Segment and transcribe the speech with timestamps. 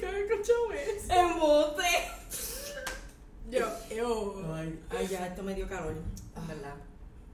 [0.00, 1.12] ¿Qué me escuchó eso?
[1.12, 1.82] ¡Embote!
[3.50, 4.54] Yo, ew.
[4.54, 5.96] Ay, ay, ya esto me dio calor,
[6.36, 6.76] en verdad.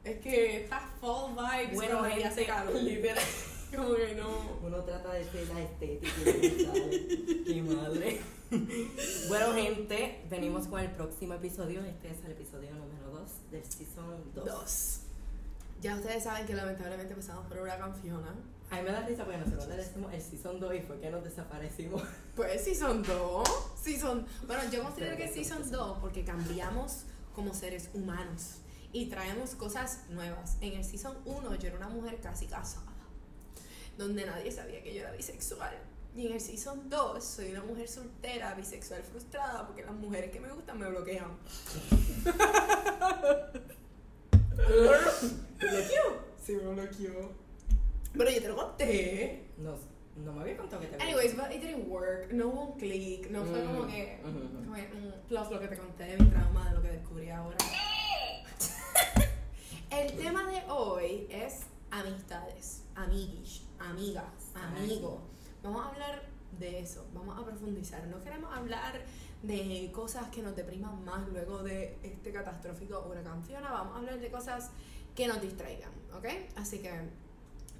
[0.04, 2.74] Es que estas fall vibes Bueno, gente, hace calor.
[2.82, 3.22] literal.
[3.74, 4.58] Como que no.
[4.62, 7.44] Uno trata de ser la estética y.
[7.46, 8.20] Qué madre.
[9.28, 11.84] Bueno, gente, venimos con el próximo episodio.
[11.84, 14.44] Este es el episodio número 2 del season 2.
[14.44, 15.00] Dos.
[15.82, 18.34] Ya ustedes saben que lamentablemente pasamos por una Fiona.
[18.70, 21.10] A mí me da risa porque nosotros le decimos el season 2 y fue que
[21.10, 22.02] nos desaparecimos.
[22.34, 23.48] Pues Season 2.
[23.80, 24.26] Season.
[24.46, 28.56] Bueno, yo considero que Season 2 porque cambiamos como seres humanos
[28.92, 30.56] y traemos cosas nuevas.
[30.60, 32.92] En el Season 1 yo era una mujer casi casada,
[33.96, 35.76] donde nadie sabía que yo era bisexual.
[36.16, 40.40] Y en el Season 2 soy una mujer soltera, bisexual frustrada, porque las mujeres que
[40.40, 41.36] me gustan me bloquean.
[46.42, 47.45] Sí, me bloqueó.
[48.16, 49.50] Pero yo te lo conté.
[49.58, 49.76] No,
[50.16, 52.32] no me había contado que te Anyways, but it didn't work.
[52.32, 53.30] No hubo un click.
[53.30, 54.18] No fue como Mm, que.
[54.22, 57.30] como que, mm, plus lo que te conté de mi trauma, de lo que descubrí
[57.30, 57.56] ahora.
[59.90, 65.20] El tema de hoy es amistades, amiguis, amigas, amigos.
[65.62, 66.22] Vamos a hablar
[66.58, 68.06] de eso, vamos a profundizar.
[68.08, 69.00] No queremos hablar
[69.42, 73.70] de cosas que nos depriman más luego de este catastrófico huracán Fiona.
[73.70, 74.70] Vamos a hablar de cosas
[75.14, 76.26] que nos distraigan, ¿ok?
[76.56, 76.90] Así que,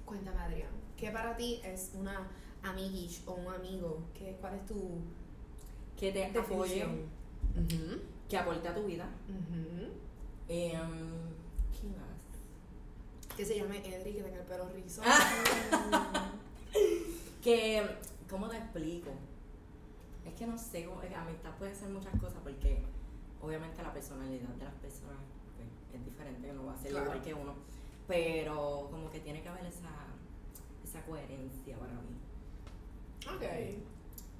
[0.07, 2.27] cuéntame, Adrián, ¿qué para ti es una
[2.63, 3.99] amiguis o un amigo?
[4.15, 5.01] ¿Qué, ¿Cuál es tu
[5.99, 6.83] Que te apoye,
[8.29, 9.07] que aporte a tu vida.
[9.29, 9.91] ujú.
[10.49, 10.79] Em,
[11.71, 13.35] ¿Qué más?
[13.35, 15.01] Que se llame Edri, que tenga el pelo rizo.
[17.43, 17.81] Que,
[18.29, 19.09] ¿cómo te explico?
[20.25, 22.83] Es que no sé, que amistad puede ser muchas cosas porque
[23.41, 25.15] obviamente la personalidad de las personas
[25.55, 27.05] pues, es diferente, no va a ser Claro.
[27.05, 27.53] igual que uno,
[28.07, 29.89] pero como que tiene que haber esa,
[30.83, 32.17] esa coherencia para mí.
[33.27, 33.79] ok.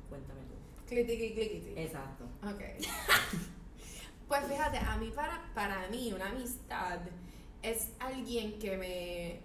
[0.10, 0.86] Cuéntame tú.
[0.88, 1.74] Clitiki, clitiki.
[1.80, 2.26] Exacto.
[2.44, 2.62] Ok.
[4.28, 7.00] pues fíjate, a mí para, para mí una amistad
[7.62, 9.40] es alguien que me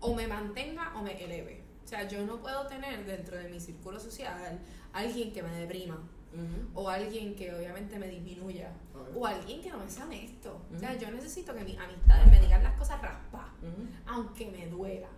[0.00, 1.62] o me mantenga o me eleve.
[1.84, 4.58] O sea, yo no puedo tener dentro de mi círculo social
[4.92, 6.02] alguien que me deprima
[6.36, 6.80] Ujú.
[6.82, 8.70] o alguien que obviamente me disminuya
[9.14, 10.60] o alguien que no me sea honesto.
[10.74, 13.52] O sea, yo necesito que mis amistades me digan las cosas raspa,
[14.06, 15.08] aunque me duela.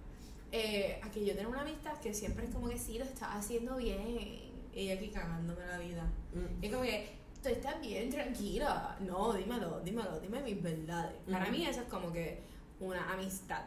[0.50, 3.30] Eh, a que yo tenga una amistad que siempre es como que sí, lo estás
[3.32, 4.48] haciendo bien.
[4.72, 6.04] Y aquí cagándome la vida.
[6.32, 6.64] Mm.
[6.64, 7.10] Es como que,
[7.42, 8.96] tú estás bien, tranquila.
[9.00, 11.16] No, dímelo, dímelo, dime mis verdades.
[11.30, 12.40] Para mí eso es como que
[12.80, 13.64] una amistad.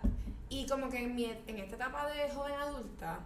[0.50, 3.19] Y como que en, mi, en esta etapa de joven adulta,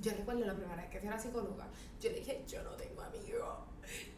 [0.00, 1.68] yo recuerdo la primera vez que fui a la psicóloga,
[2.00, 3.58] yo le dije, yo no tengo amigos,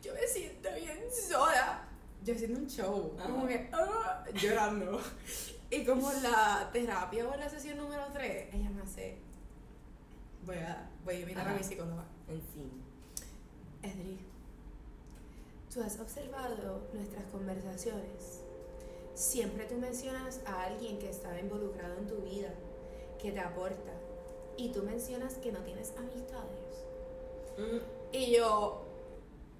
[0.03, 1.88] yo me siento bien sola.
[2.25, 5.00] Yo haciendo un show, como que, ah, llorando.
[5.70, 9.19] Y como la terapia o la sesión número 3, ella me hace,
[10.44, 12.04] voy a, voy a invitar a mi psicóloga.
[12.28, 12.70] En sí.
[13.82, 14.19] Edri,
[15.72, 18.41] tú has observado nuestras conversaciones.
[19.14, 22.53] Siempre tú mencionas a alguien que está involucrado en tu vida,
[23.20, 23.93] que te aporta,
[24.56, 26.84] y tú mencionas que no tienes amistades.
[27.59, 27.78] Mm.
[28.12, 28.83] Y yo...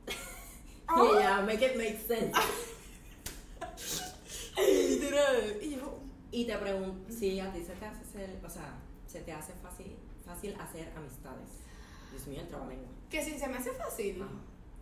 [0.89, 2.33] Y ya, make it make sense.
[4.57, 5.57] Literal.
[5.63, 5.99] Y yo...
[6.31, 9.53] Y te pregunto, si a ti se te hace ser, o sea, se te hace
[9.55, 11.49] fácil, fácil hacer amistades.
[12.11, 12.89] Dios mío, el trabalengua.
[13.09, 14.23] Que si se me hace fácil.
[14.23, 14.31] Ajá.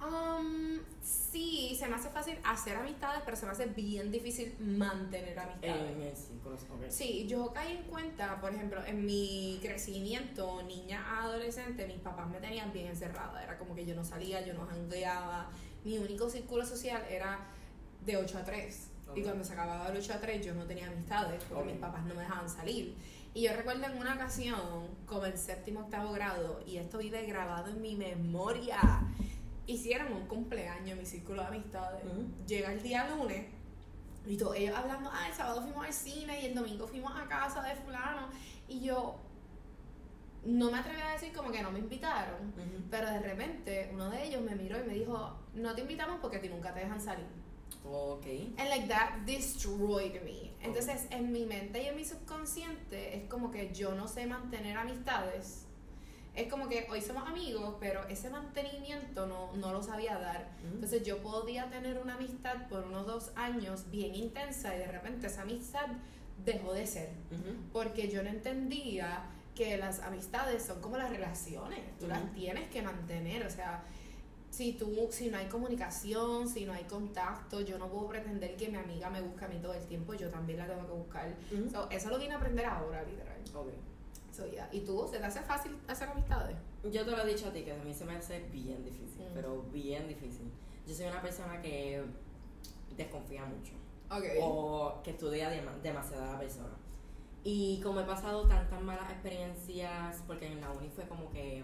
[0.01, 5.39] Um, sí, se me hace fácil hacer amistades, pero se me hace bien difícil mantener
[5.39, 5.93] amistades.
[5.93, 6.85] En el círculo, ok.
[6.91, 12.29] Sí, yo caí en cuenta, por ejemplo, en mi crecimiento, niña a adolescente, mis papás
[12.29, 13.43] me tenían bien encerrada.
[13.43, 15.51] Era como que yo no salía, yo no jangueaba.
[15.85, 17.39] Mi único círculo social era
[18.05, 18.91] de 8 a 3.
[19.17, 19.25] Y Ok.
[19.25, 21.71] cuando se acababa el 8 a 3, yo no tenía amistades porque Ok.
[21.71, 22.95] mis papás no me dejaban salir.
[23.33, 24.61] Y yo recuerdo en una ocasión,
[25.07, 28.79] como en séptimo octavo grado, y esto vive grabado en mi memoria.
[29.67, 32.05] Hicieron un cumpleaños en mi círculo de amistades.
[32.05, 32.27] Ujú.
[32.47, 33.47] Llega el día lunes
[34.27, 37.27] y todos ellos hablando, ah, el sábado fuimos al cine y el domingo fuimos a
[37.29, 38.29] casa de fulano.
[38.69, 39.17] Y yo
[40.45, 42.49] no me atreví a decir como que no me invitaron.
[42.49, 42.85] Ujú.
[42.91, 46.39] Pero de repente uno de ellos me miró y me dijo, no te invitamos porque
[46.39, 47.27] a ti nunca te dejan salir.
[47.85, 48.27] Ok.
[48.57, 50.53] And like that destroyed me.
[50.63, 54.77] Entonces en mi mente y en mi subconsciente es como que yo no sé mantener
[54.77, 55.64] amistades.
[56.35, 60.51] Es como que hoy somos amigos, pero ese mantenimiento no, no lo sabía dar.
[60.65, 60.75] Ujú.
[60.75, 65.29] Entonces yo podía tener una amistad por unos dos años bien intensa y de repente
[65.29, 65.87] esa amistad
[66.45, 67.11] dejó de ser.
[67.31, 67.55] Ujú.
[67.73, 72.33] Porque yo no entendía que las amistades son como las relaciones, tú las Ujú.
[72.33, 73.85] tienes que mantener, o sea,
[74.51, 78.69] si tú, si no hay comunicación, si no hay contacto, yo no puedo pretender que
[78.69, 81.35] mi amiga me busque a mí todo el tiempo, yo también la tengo que buscar.
[81.53, 81.71] Ujú.
[81.71, 83.39] So, eso lo vine a aprender ahora, literal.
[83.55, 83.69] Ok.
[84.35, 84.69] So, yeah.
[84.73, 85.07] ¿Y tú?
[85.09, 86.57] ¿Se te hace fácil hacer amistades?
[86.83, 89.23] Yo te lo he dicho a ti, que a mí se me hace bien difícil,
[89.31, 89.35] Mm.
[89.35, 90.51] pero bien difícil.
[90.87, 92.03] Yo soy una persona que
[92.97, 93.73] desconfía mucho.
[94.43, 96.75] O que estudia dema- demasiado a la persona.
[97.45, 101.63] Y como he pasado tantas malas experiencias, porque en la uni fue como que,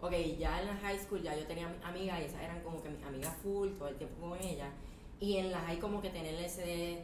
[0.00, 2.82] ok, ya en la high school ya yo tenía mi- amigas y esas eran como
[2.82, 4.68] que mis amigas full, todo el tiempo con ellas.
[5.20, 7.02] Y en la high como que tener ese,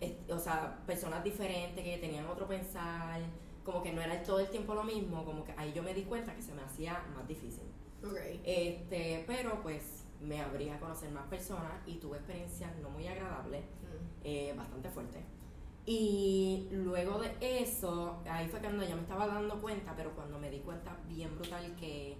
[0.00, 3.20] es- o sea, personas diferentes que tenían otro pensar,
[3.66, 6.04] como que no era todo el tiempo lo mismo, como que ahí yo me di
[6.04, 7.64] cuenta que se me hacía más difícil.
[8.02, 8.16] Ok.
[8.44, 13.62] Este, pero pues me abrí a conocer más personas y tuve experiencias no muy agradables
[13.64, 14.20] Mm.
[14.24, 15.18] eh, bastante fuerte.
[15.84, 20.50] Y luego de eso, ahí fue cuando yo me estaba dando cuenta, pero cuando me
[20.50, 22.16] di cuenta bien brutal que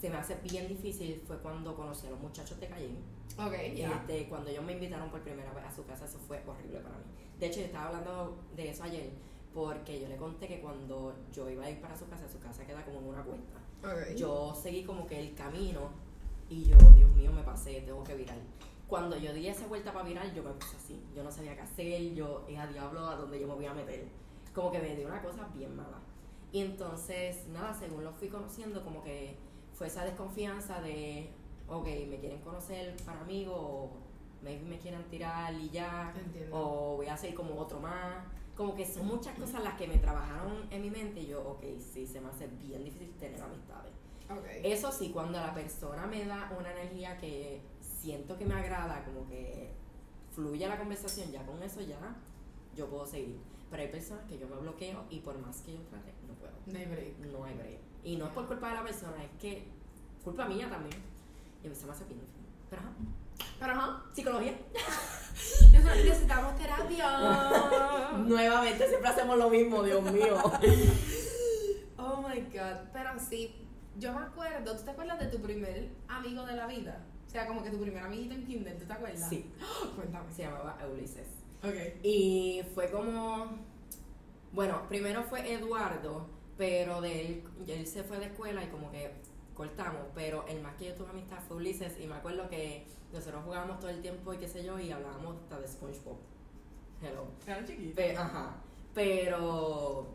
[0.00, 2.90] se me hace bien difícil fue cuando conocí a los muchachos de Calle.
[3.38, 3.90] Ok, ya.
[3.92, 6.96] Este, cuando ellos me invitaron por primera vez a su casa, eso fue horrible para
[6.96, 7.04] mí.
[7.38, 9.10] De hecho, yo estaba hablando de eso ayer,
[9.58, 12.64] porque yo le conté que cuando yo iba a ir para su casa, su casa
[12.64, 13.58] queda como en una cuesta.
[13.82, 14.14] Ok.
[14.14, 15.90] Yo seguí como que el camino
[16.48, 18.36] y yo, Dios mío, me pasé, tengo que virar.
[18.86, 21.02] Cuando yo di esa vuelta para virar, yo me puse así.
[21.12, 23.74] Yo no sabía qué hacer, yo, es a diablo, a dónde yo me voy a
[23.74, 24.06] meter.
[24.54, 25.98] Como que me dio una cosa bien mala.
[26.52, 29.36] Y entonces, nada, según lo fui conociendo, como que
[29.74, 31.30] fue esa desconfianza de,
[31.68, 33.90] ok, me quieren conocer para amigos, o
[34.40, 36.56] maybe me quieren tirar y ya, Entiendo.
[36.56, 38.24] o voy a hacer como otro más.
[38.58, 41.62] Como que son muchas cosas las que me trabajaron en mi mente y yo, ok,
[41.78, 43.92] sí, se me hace bien difícil tener amistades.
[44.64, 49.28] Eso sí, cuando la persona me da una energía que siento que me agrada, como
[49.28, 49.70] que
[50.34, 52.16] fluye la conversación, ya con eso ya
[52.74, 53.38] yo puedo seguir.
[53.70, 56.52] Pero hay personas que yo me bloqueo y por más que yo trate, no puedo.
[56.66, 57.18] No hay break.
[57.32, 57.78] No hay break.
[58.02, 59.68] Y no es por culpa de la persona, es que
[60.24, 61.00] culpa mía también.
[61.62, 62.46] Y a mí se me hace bien difícil.
[62.68, 62.90] Pero ajá,
[63.60, 64.58] Pero ajá, psicología.
[65.72, 67.60] nosotros necesitamos terapia.
[68.28, 70.36] Nuevamente siempre hacemos lo mismo, Dios mío.
[71.96, 72.88] oh my god.
[72.92, 73.54] Pero sí,
[73.98, 77.04] yo me acuerdo, ¿tú te acuerdas de tu primer amigo de la vida?
[77.26, 79.28] O sea, como que tu primer amiguito en Kinder, ¿tú te acuerdas?
[79.28, 79.50] Sí,
[79.96, 80.32] Cuéntame.
[80.32, 81.28] se llamaba Ulises.
[81.62, 82.02] Ok.
[82.02, 83.58] Y fue como.
[84.52, 86.26] Bueno, primero fue Eduardo,
[86.56, 89.12] pero de él, él se fue de escuela y como que
[89.54, 90.02] cortamos.
[90.14, 93.78] Pero el más que yo tuve amistad fue Ulises y me acuerdo que nosotros jugábamos
[93.80, 96.16] todo el tiempo y qué sé yo y hablábamos hasta de SpongeBob.
[97.02, 97.26] Hello.
[97.44, 97.94] Claro, chiquito.
[97.96, 98.56] Pe- ajá.
[98.94, 100.06] Pero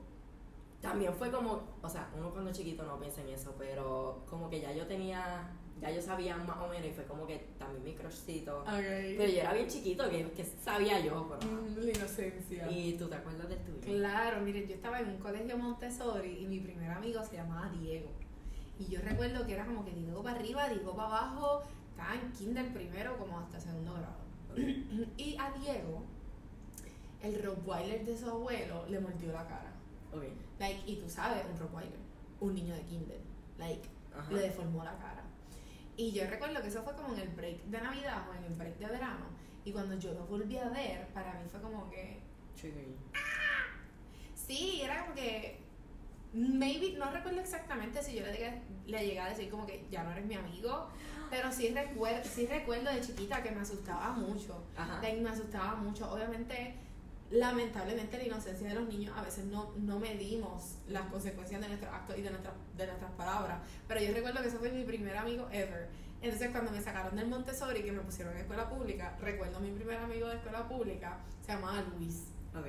[0.82, 4.50] también fue como, o sea, uno cuando es chiquito no piensa en eso, pero como
[4.50, 5.50] que ya yo tenía,
[5.80, 8.60] ya yo sabía más o menos y fue como que también mi crushcito.
[8.64, 8.68] Ok.
[8.68, 11.52] Pero yo era bien chiquito, que, que sabía yo, pero...
[11.54, 12.70] Mm, la inocencia.
[12.70, 13.80] ¿Y tú te acuerdas del tuyo?
[13.82, 18.10] Claro, miren, yo estaba en un colegio Montessori y mi primer amigo se llamaba Diego.
[18.80, 22.32] Y yo recuerdo que era como que Diego para arriba, Diego para abajo, estaba en
[22.34, 24.18] kinder primero como hasta segundo grado.
[25.18, 26.04] y a Diego,
[27.24, 29.72] el Rottweiler de su abuelo le mordió la cara.
[30.14, 30.24] Ok.
[30.60, 31.98] Like, y tú sabes, un Rottweiler,
[32.40, 33.20] un niño de kinder,
[33.58, 34.32] like, Ajá.
[34.32, 35.24] le deformó la cara.
[35.98, 38.54] Y yo recuerdo que eso fue como en el break de Navidad o en el
[38.54, 39.26] break de verano.
[39.66, 42.20] Y cuando yo lo volví a ver, para mí fue como que
[42.60, 42.96] Triggering.
[44.36, 45.62] Sí, era como que.
[46.34, 50.04] Maybe, no recuerdo exactamente si yo le, llegué- le llegué a decir como que ya
[50.04, 50.90] no eres mi amigo,
[51.30, 54.64] pero sí, recuer- sí recuerdo de chiquita que me asustaba mucho.
[54.76, 55.00] Ajá.
[55.00, 56.12] Like, me asustaba mucho.
[56.12, 56.74] Obviamente,
[57.38, 61.92] lamentablemente, la inocencia de los niños a veces no, no medimos las consecuencias de nuestros
[61.94, 63.60] actos y de, nuestra- de nuestras palabras.
[63.88, 65.90] Pero yo recuerdo que ese fue mi primer amigo ever.
[66.22, 69.60] Entonces, cuando me sacaron del Montessori y que me pusieron en escuela pública, recuerdo a
[69.60, 72.28] mi primer amigo de escuela pública, se llamaba Luis.
[72.58, 72.68] Ok.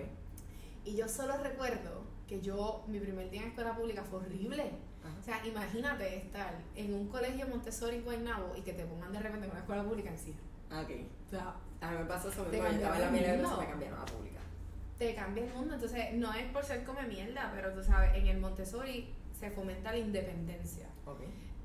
[0.85, 4.73] Y yo solo recuerdo que yo, mi primer día en escuela pública fue horrible.
[5.04, 5.14] Ajá.
[5.21, 9.18] O sea, imagínate estar en un colegio Montessori en Guaynabo y que te pongan de
[9.21, 10.35] repente en una escuela pública en sí.
[10.71, 10.90] Ah, Ok.
[11.28, 12.59] O sea, A mí me pasó eso mismo.
[12.59, 13.11] Yo estaba en la y
[13.61, 14.33] me cambiaron a pública.
[14.98, 15.74] Te cambia el mundo.
[15.74, 19.90] Entonces, no es por ser come mierda, pero tú sabes, en el Montessori se fomenta
[19.92, 20.86] la independencia.
[21.06, 21.20] Ok.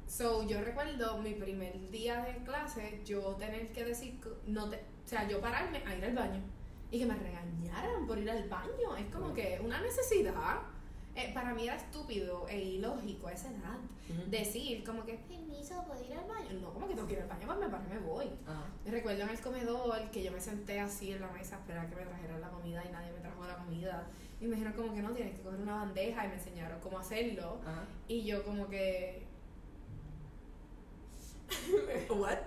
[0.08, 5.08] So, yo recuerdo mi primer día de clase, yo tener que decir, no te, o
[5.08, 6.42] sea, yo pararme a ir al baño
[6.90, 8.98] y que me regañaran por ir al baño.
[8.98, 9.36] Es como Ujú.
[9.36, 10.62] que una necesidad.
[11.20, 13.78] Eh, para mí era estúpido e ilógico a esa edad
[14.28, 16.62] decir como que permiso, ¿puedo ir al baño?
[16.62, 18.26] No, como que tengo que ir al baño, pues me paro y me voy.
[18.86, 21.90] Y Recuerdo en el comedor que yo me senté así en la mesa a esperar
[21.90, 24.08] que me trajeran la comida y nadie me trajo la comida.
[24.40, 27.00] Y me dijeron como que no, tienes que coger una bandeja y me enseñaron cómo
[27.00, 27.60] hacerlo.
[27.66, 27.84] Ajá.
[28.08, 29.28] Y yo como que...
[32.10, 32.38] What?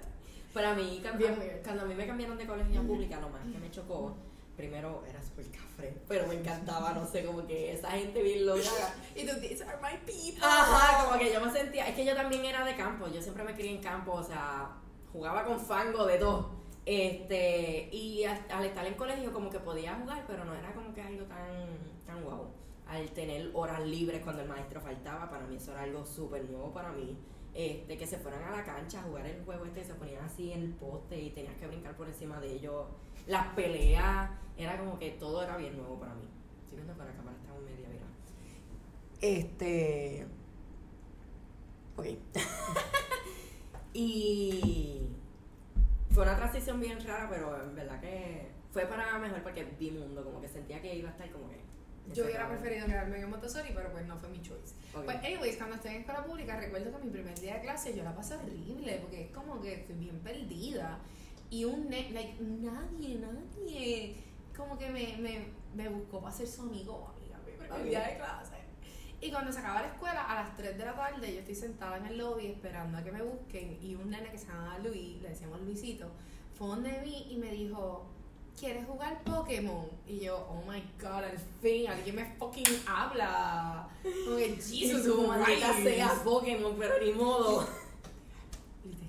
[0.54, 1.26] Para mí, cuando,
[1.62, 4.16] cuando a mí me cambiaron de colegio pública, lo más que me chocó
[4.56, 8.60] primero era súper cafre, pero me encantaba, no sé, como que esa gente bien loca.
[9.14, 10.42] Y tú, these are my people.
[10.42, 13.44] Ajá, como que yo me sentía, es que yo también era de campo, yo siempre
[13.44, 14.70] me crié en campo, o sea,
[15.12, 16.62] jugaba con fango de todo.
[16.84, 21.02] Este, y al, estar en colegio como que podía jugar, pero no era como que
[21.02, 22.50] algo tan, tan guau.
[22.88, 26.72] Al tener horas libres cuando el maestro faltaba, para mí eso era algo súper nuevo
[26.72, 27.16] para mí.
[27.54, 30.52] Este, que se fueran a la cancha a jugar el juego este, se ponían así
[30.52, 32.86] en el poste y tenías que brincar por encima de ellos.
[33.26, 36.28] Las peleas, era como que todo era bien nuevo para mí.
[36.64, 38.06] Estoy viendo que la cámara está en media, mira.
[39.20, 40.26] Este.
[41.96, 42.06] Ok.
[43.94, 45.08] y
[46.10, 50.24] fue una transición bien rara, pero en verdad que fue para mejor porque vi mundo,
[50.24, 51.60] como que sentía que iba a estar como que.
[52.12, 54.74] Yo hubiera preferido quedarme en Montessori, pero pues no fue mi choice.
[54.92, 55.04] Ok.
[55.04, 58.02] Pues, anyways, cuando estoy en escuela pública, recuerdo que mi primer día de clase yo
[58.02, 60.98] la pasé horrible, porque es como que estoy bien perdida.
[61.48, 64.16] Y un ne like, nadie, nadie,
[64.56, 68.00] como que me, me, me buscó para ser su amigo o amiga, mi primer día
[68.00, 68.62] de clase.
[69.22, 71.96] Y cuando se acaba la escuela, a las 3 de la tarde, yo estoy sentada
[71.96, 73.78] en el lobby esperando a que me busquen.
[73.80, 76.10] Y un nene que se llama Luis, le decíamos Luisito,
[76.58, 78.04] fue donde mí y me dijo,
[78.58, 79.86] ¿quieres jugar Pokémon?
[80.08, 83.88] Y yo, oh my god, al fin, alguien me fucking habla.
[84.24, 87.60] Como que Jesus, su maldita sea Pokémon, pero ni modo.
[88.84, 89.06] Literal.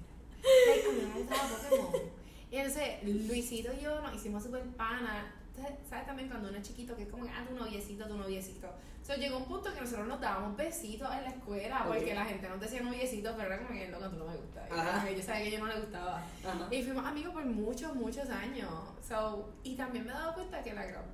[0.68, 2.23] Like, a mí me Pokémon.
[2.54, 5.34] Y entonces, Luisito y yo nos hicimos súper pana.
[5.56, 8.68] Entonces, ¿Sabes también cuando uno es chiquito que es como ah, tu noviecito, tu noviecito?
[9.02, 12.16] Sea, llegó un punto que nosotros nos dábamos besitos en la escuela porque Ok.
[12.16, 14.72] la gente nos decía noviecito, pero era como que, loco, tú no me gustas.
[14.72, 15.10] Ajá.
[15.10, 16.18] yo sabía que yo no le gustaba.
[16.46, 16.68] Ajá.
[16.70, 18.70] Y fuimos amigos por muchos, muchos años.
[19.08, 21.06] So, y también me he dado cuenta que la gran...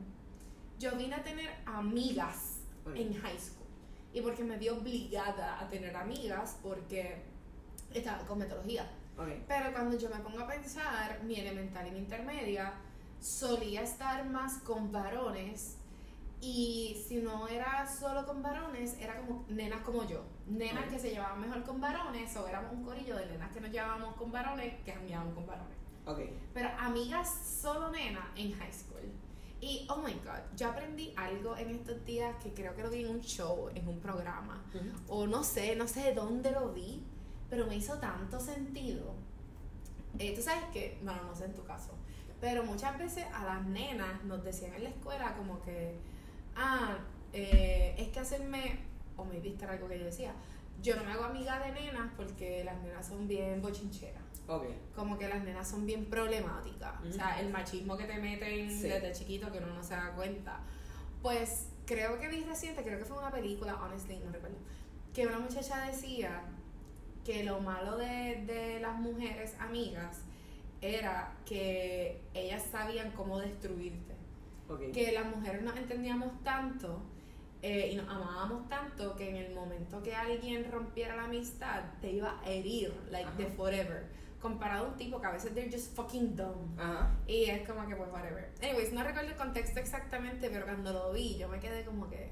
[0.77, 2.97] Yo vine a tener amigas Ok.
[2.97, 3.65] en high school.
[4.13, 7.23] Y porque me vi obligada a tener amigas porque
[7.93, 8.85] estaba con metodología.
[9.19, 9.27] Ok.
[9.47, 12.73] Pero cuando yo me pongo a pensar, mi elemental y mi intermedia
[13.19, 15.75] solía estar más con varones
[16.41, 20.23] y si no era solo con varones, era como nenas como yo.
[20.47, 20.91] Nenas Ok.
[20.91, 24.15] que se llevaban mejor con varones o éramos un corillo de nenas que nos llevábamos
[24.15, 25.77] con varones que cambiábamos con varones.
[26.53, 27.29] Pero amigas
[27.61, 29.03] solo nenas en high school.
[29.61, 33.03] Y oh my god, yo aprendí algo en estos días que creo que lo vi
[33.03, 34.63] en un show, en un programa
[35.09, 37.03] o no sé, no sé de dónde lo vi,
[37.49, 39.13] pero me hizo tanto sentido.
[40.17, 41.93] Eh, Tú sabes que, bueno, no sé en tu caso,
[42.41, 45.95] pero muchas veces a las nenas nos decían en la escuela como que,
[46.55, 46.97] ah,
[47.33, 48.79] eh, es que hacerme,
[49.17, 50.33] o me viste algo que yo decía,
[50.81, 54.23] yo no me hago amiga de nenas porque las nenas son bien bochincheras.
[54.47, 54.63] Ok.
[54.95, 56.93] Como que las nenas son bien problemáticas.
[57.07, 58.87] O sea, el machismo que te meten Sí.
[58.87, 60.59] desde chiquito que uno no se da cuenta.
[61.21, 64.57] Pues creo que vi reciente, creo que fue una película, honestly, no recuerdo,
[65.13, 66.41] que una muchacha decía
[67.25, 70.23] que lo malo de, de las mujeres amigas
[70.81, 74.15] era que ellas sabían cómo destruirte.
[74.93, 77.01] Que las mujeres nos entendíamos tanto
[77.61, 82.11] eh, y nos amábamos tanto que en el momento que alguien rompiera la amistad te
[82.11, 83.37] iba a herir, like Ajá.
[83.37, 84.05] de forever.
[84.39, 86.79] Comparado a un tipo que a veces they're just fucking dumb.
[86.79, 87.09] Ajá.
[87.27, 88.49] Y es como que pues whatever.
[88.61, 92.31] Anyways, no recuerdo el contexto exactamente, pero cuando lo vi yo me quedé como que...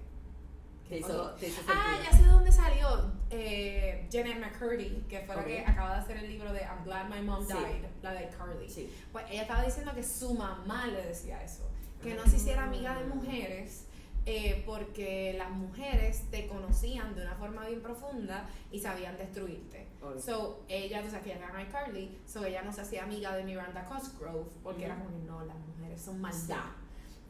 [0.90, 1.14] Te pasó?
[1.14, 3.12] hizo, te hizo Ah, ya sé de dónde salió.
[3.30, 7.10] Eh, Janet McCurdy, que fue la que acaba de hacer el libro de I'm Glad
[7.10, 7.54] My Mom Sí.
[7.54, 8.70] Died, la de Carly.
[8.70, 8.90] Sí.
[9.12, 11.70] Pues ella estaba diciendo que su mamá le decía eso,
[12.02, 13.84] que no se hiciera amiga de mujeres
[14.26, 19.88] eh, porque las mujeres te conocían de una forma bien profunda y sabían destruirte.
[20.24, 23.44] So, ella, tú sabes que ella era iCarly, so ella no se hacía amiga de
[23.44, 26.66] Miranda Cosgrove porque era como que no, las mujeres son maldad.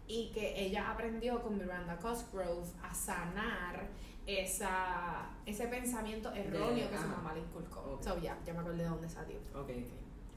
[0.07, 3.87] Y que ella aprendió con Miranda Cosgrove a sanar
[4.25, 7.15] esa, ese pensamiento erróneo que su ajá.
[7.17, 7.79] mamá le inculcó.
[7.95, 8.03] Ok.
[8.03, 9.37] So, ya, ya me acordé de dónde salió.
[9.53, 9.69] Ok,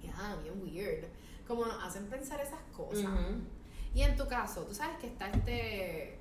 [0.03, 1.05] Ya, bien weird.
[1.47, 2.77] Como nos hacen pensar esas ok.
[2.89, 3.05] cosas.
[3.05, 3.43] Ujú.
[3.95, 6.15] Y en tu caso, tú sabes que está este.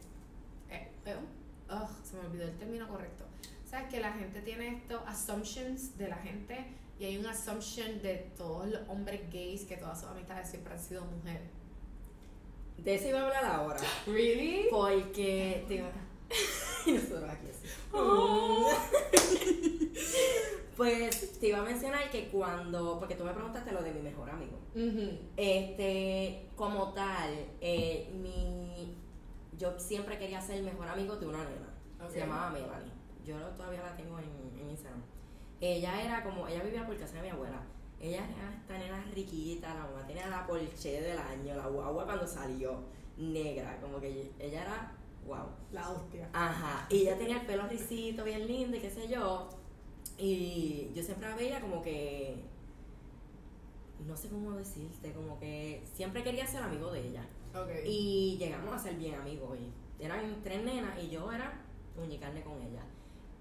[0.70, 1.16] Eh, eh,
[2.04, 3.26] se me olvidó el término correcto.
[3.66, 6.66] Sabes que la gente tiene estos assumptions de la gente
[7.00, 10.80] y hay un assumption de todos los hombres gays que todas sus amistades siempre han
[10.80, 11.48] sido mujeres.
[12.84, 13.80] De eso iba a hablar ahora.
[14.08, 14.68] ¿Really?
[14.70, 15.92] Porque te iba-
[16.86, 17.68] y nosotros aquí así.
[17.92, 18.70] Oh.
[20.78, 24.30] Pues te iba a mencionar que cuando, porque tú me preguntaste lo de mi mejor
[24.30, 24.58] amigo.
[25.36, 28.96] Este, como tal, eh, mi,
[29.58, 31.76] yo siempre quería ser el mejor amigo de una nena.
[32.10, 32.94] Se llamaba Melanie.
[33.26, 35.02] Yo todavía la tengo en, en Instagram.
[35.60, 37.62] Ella era como, ella vivía por casa de mi abuela.
[38.02, 42.26] Ella era esta nena riquita, la mamá tenía la Porsche del año, la guagua cuando
[42.26, 42.80] salió,
[43.18, 44.92] negra, como que ella era,
[45.28, 45.48] wow.
[45.72, 46.30] La hostia.
[46.32, 49.50] Ajá, y ella tenía el pelo risito, bien lindo y qué sé yo.
[50.18, 52.42] Y yo siempre la veía como que,
[54.08, 57.28] no sé cómo decirte, como que siempre quería ser amigo de ella.
[57.54, 57.70] Ok.
[57.86, 59.58] Y llegamos a ser bien amigos.
[59.60, 61.62] Y eran tres nenas y yo era
[61.98, 62.84] uñicarne con ella.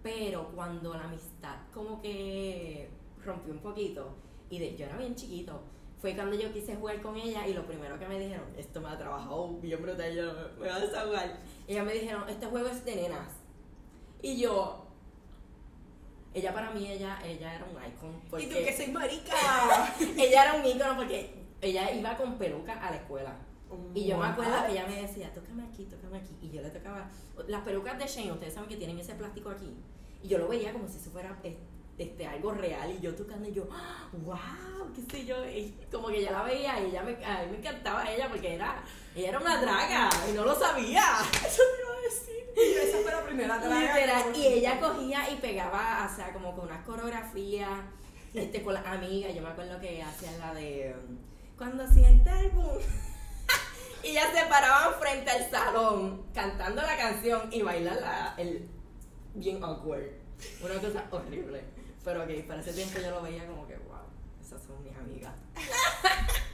[0.02, 2.88] Pero cuando la amistad como que
[3.24, 4.14] rompió un poquito,
[4.50, 5.60] y de, yo era bien chiquito,
[6.00, 8.88] fue cuando yo quise jugar con ella y lo primero que me dijeron, esto me
[8.88, 11.40] ha trabajado bien brutal, yo me vas a jugar.
[11.66, 13.28] Y ellas me dijeron, este juego es de nenas.
[14.22, 14.86] Y yo,
[16.34, 18.20] ella para mí, ella, ella era un icon.
[18.30, 19.34] Porque ¿Y tú que soy marica?
[20.16, 23.36] ella era un ícono porque ella iba con peluca a la escuela.
[23.94, 26.34] Y yo me acuerdo que ella me decía, tócame aquí, tócame aquí.
[26.40, 27.10] Y yo le tocaba.
[27.48, 29.74] Las pelucas de Shane, ustedes saben que tienen ese plástico aquí.
[30.22, 31.38] Y yo lo veía como si eso fuera
[31.98, 32.90] este, algo real.
[32.92, 33.64] Y yo tocando, y yo,
[34.24, 35.44] wow, qué sé yo.
[35.44, 38.54] Y como que yo la veía y ella me, a mí me encantaba ella porque
[38.54, 38.82] era,
[39.14, 41.02] ella era una draga y no lo sabía.
[41.46, 42.38] Eso te iba a decir.
[42.56, 44.36] Y esa fue la primera draga.
[44.36, 47.68] Y ella cogía y pegaba, o sea, como con unas coreografías
[48.34, 49.34] este, con las amigas.
[49.34, 50.94] Yo me acuerdo que hacía la de.
[51.56, 52.78] Cuando sienta el boom.
[54.04, 58.68] y ya se paraban frente al salón cantando la canción y bailar el
[59.34, 60.04] bien awkward.
[60.62, 61.77] Una cosa horrible.
[62.04, 64.06] Pero ok, para ese tiempo yo lo veía como que, wow,
[64.44, 65.32] esas son mis amigas.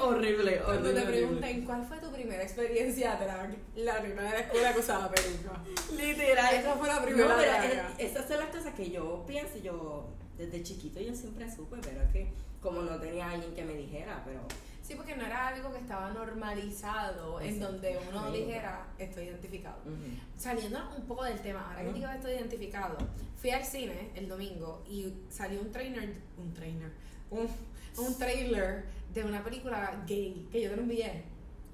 [0.00, 1.00] horrible, Cuando horrible.
[1.00, 5.60] te preguntan cuál fue tu primera experiencia de la, la primera escuela que usaba peluca.
[5.96, 6.54] Literal.
[6.54, 7.94] Esa fue la primera No, pero draga.
[7.98, 9.58] esas son las cosas que yo pienso.
[9.58, 10.08] Yo,
[10.38, 14.22] desde chiquito, yo siempre supe, pero es que como no tenía alguien que me dijera,
[14.24, 14.40] pero.
[14.92, 19.78] Sí, porque no era algo que estaba normalizado en donde uno dijera estoy identificado.
[19.86, 19.94] ujú.
[20.36, 21.96] Saliendo un poco del tema, ahora que Ujú.
[21.96, 22.98] digo que estoy identificado,
[23.40, 26.92] fui al cine el domingo y salió un trainer, un trainer,
[27.30, 27.48] un,
[27.96, 28.84] un trailer
[29.14, 31.24] de una película gay que yo te lo envié.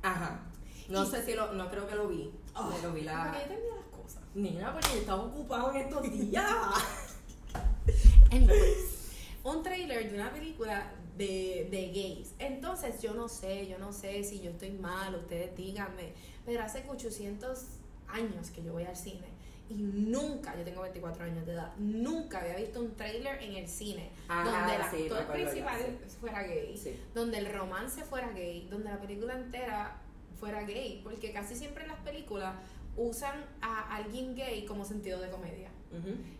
[0.00, 0.40] Ajá.
[0.88, 1.52] No Y- sé si lo.
[1.54, 2.30] No creo que lo vi.
[2.54, 3.32] Oh, pero vi la.
[3.32, 4.22] Porque yo te las cosas.
[4.36, 6.44] Nina, porque yo estaba ocupado en estos días.
[8.30, 9.10] Anyways,
[9.42, 12.34] un trailer de una película de, de gays.
[12.38, 16.12] Entonces, yo no sé, yo no sé si yo estoy mal, ustedes díganme,
[16.46, 17.64] pero hace 800
[18.08, 19.26] años que yo voy al cine
[19.68, 23.68] y nunca, yo tengo 24 años de edad, nunca había visto un trailer en el
[23.68, 26.16] cine Ajá, donde el sí, actor ya, principal sí.
[26.18, 26.98] fuera gay, Sí.
[27.14, 30.00] donde el romance fuera gay, donde la película entera
[30.40, 32.54] fuera gay, porque casi siempre en las películas
[32.96, 35.68] usan a alguien gay como sentido de comedia.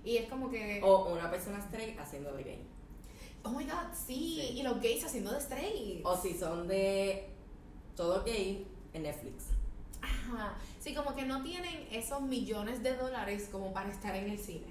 [0.05, 0.81] Y es como que...
[0.83, 2.67] O una persona straight haciendo de gay.
[3.49, 4.41] Oh my god, sí.
[4.41, 4.59] Sí.
[4.59, 6.05] Y los gays haciendo de straight.
[6.05, 7.29] O si son de
[7.97, 9.45] todo gay en Netflix.
[10.03, 10.55] Ajá.
[10.81, 14.67] Sí, como que no tienen esos millones de dólares como para estar en el cine.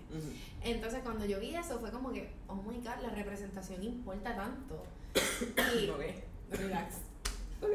[0.64, 4.84] Entonces, cuando yo vi eso, fue como que, oh my god, la representación importa tanto.
[5.80, 6.02] Y, Ok.
[6.52, 6.96] relax.
[7.62, 7.70] Ok.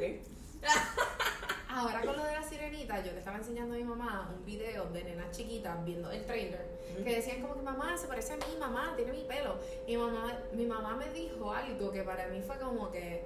[1.72, 4.84] Ahora con lo de la sirenita, yo le estaba enseñando a mi mamá un video
[4.90, 6.66] de nenas chiquitas viendo el trailer
[7.02, 9.56] que decían como que mamá se parece a mí, mamá, tiene mi pelo.
[9.86, 13.24] Y mamá, mi mamá me dijo algo que para mí fue como que,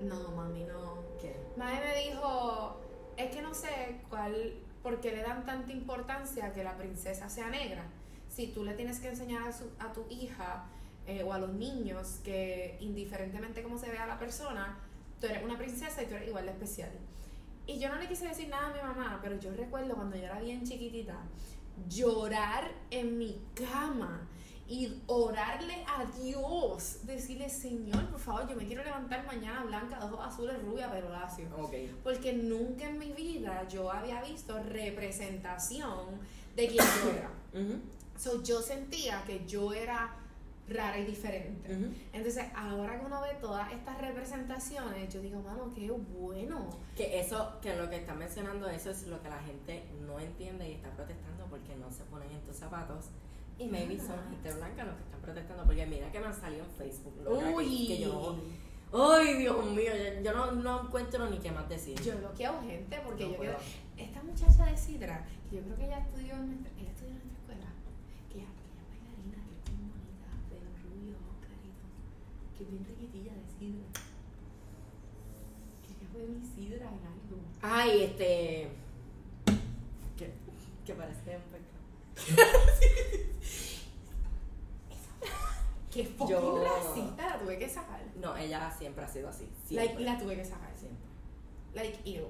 [0.00, 0.94] no, mami, no.
[1.20, 1.36] ¿Qué?
[1.56, 2.80] Mae me dijo,
[3.18, 7.28] es que no sé cuál, por qué le dan tanta importancia a que la princesa
[7.28, 7.84] sea negra.
[8.30, 10.64] Si tú le tienes que enseñar a, su- a tu hija
[11.06, 14.78] eh, o a los niños que indiferentemente cómo se vea la persona,
[15.20, 16.90] tú eres una princesa y tú eres igual de especial.
[17.66, 20.24] Y yo no le quise decir nada a mi mamá, pero yo recuerdo cuando yo
[20.24, 21.16] era bien chiquitita,
[21.88, 24.26] llorar en mi cama
[24.70, 30.04] y orarle a Dios, decirle, Señor, por favor, yo me quiero levantar mañana blanca, de
[30.04, 31.48] ojos azules, rubia, pero lacio.
[32.04, 36.20] Porque nunca en mi vida yo había visto representación
[36.54, 37.30] de quién yo era.
[37.52, 37.80] Ujú.
[38.16, 40.19] So, yo sentía que yo era
[40.70, 41.74] rara y diferente.
[41.74, 41.92] Ujú.
[42.12, 46.68] Entonces, ahora que uno ve todas estas representaciones, yo digo, mano, qué bueno.
[46.96, 50.68] Que eso, que lo que está mencionando, eso es lo que la gente no entiende
[50.68, 53.06] y está protestando porque no se ponen en tus zapatos.
[53.58, 56.64] Y maybe son gente blanca los que están protestando, porque mira que me han salido
[56.64, 57.14] en Facebook.
[57.22, 58.36] loca, que- Uy, Que, yo,
[58.92, 59.92] ¡ay, Dios mío!
[59.94, 62.00] Yo, yo no, no encuentro ni qué más decir.
[62.00, 63.56] yo bloqueo gente porque No yo puedo.
[63.56, 64.10] quiero.
[64.10, 66.90] Esta muchacha de Sidra, que yo creo que ella estudió en ella
[72.60, 73.86] que bien riquitilla de Sidra.
[75.82, 77.38] Que ella fue mi Sidra en algo.
[77.62, 78.68] Ay, este.
[80.16, 80.32] Que,
[80.84, 82.50] que parece un pecado.
[85.90, 88.00] Que fucking Yo- racista, la tuve que sacar.
[88.20, 89.48] No, ella siempre ha sido así.
[89.70, 90.04] Like, Siempre.
[90.04, 90.70] la tuve que sacar.
[90.76, 91.04] Siempre.
[91.74, 92.28] Like, ew.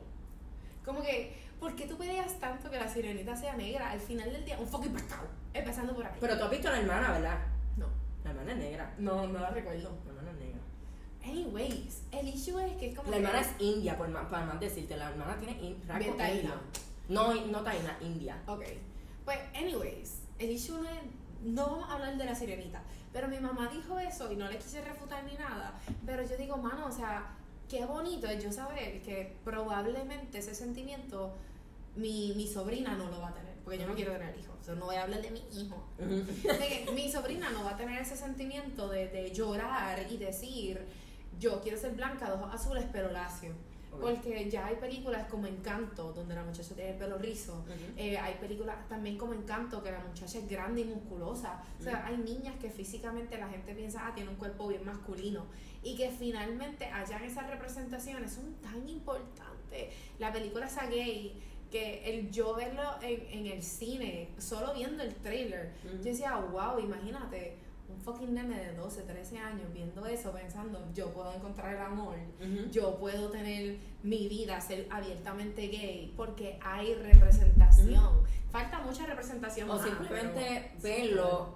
[0.83, 3.91] Como que, ¿por qué tú peleas tanto que la sirenita sea negra?
[3.91, 5.29] Al final del día, un fucking pescado.
[5.53, 6.17] Empezando por ahí.
[6.19, 7.39] Pero tú has visto a la hermana, ¿verdad?
[7.77, 7.87] no,
[8.25, 8.95] La hermana es negra.
[8.99, 9.91] no, no la recuerdo.
[10.07, 10.61] La hermana es negra.
[11.25, 13.11] Anyways, el issue es que es como.
[13.11, 14.97] La que- hermana es india, por más, para más decirte.
[14.97, 16.55] La hermana tiene in, rasgos Bien taína.
[17.09, 18.43] No, no taína, india.
[18.47, 18.65] Ok.
[19.25, 21.01] Pues, anyways, el issue no es.
[21.43, 22.83] No vamos a hablar de la sirenita.
[23.13, 25.75] Pero mi mamá dijo eso y no le quise refutar ni nada.
[26.07, 27.35] Pero yo digo, mano, o sea,
[27.69, 31.33] qué bonito es yo saber que probablemente ese sentimiento
[31.97, 34.65] mi, mi sobrina no lo va a tener, porque yo no quiero tener hijos, o
[34.65, 35.83] sea, no voy a hablar de mi hijo.
[35.99, 40.81] De que mi sobrina no va a tener ese sentimiento de, de llorar y decir,
[41.41, 43.53] yo quiero ser blanca, de ojos azules, pero lacio.
[44.01, 47.65] Porque ya hay películas como Encanto, donde la muchacha tiene el pelo rizo.
[47.97, 51.61] Eh, hay películas también como Encanto, que la muchacha es grande y musculosa.
[51.79, 55.47] O sea, hay niñas que físicamente la gente piensa, ah, tiene un cuerpo bien masculino.
[55.83, 59.93] Y que finalmente hayan esas representaciones son tan importantes.
[60.19, 65.15] La película esa gay, que el yo verlo en, en el cine, solo viendo el
[65.17, 67.57] trailer, yo decía, wow, imagínate,
[67.95, 72.15] un fucking nene de 12, 13 años viendo eso, pensando, yo puedo encontrar el amor
[72.41, 72.71] Ujú.
[72.71, 78.23] yo puedo tener mi vida, ser abiertamente gay, porque hay representación.
[78.51, 79.71] Falta mucha representación.
[79.71, 81.55] O más, simplemente pero- verlo,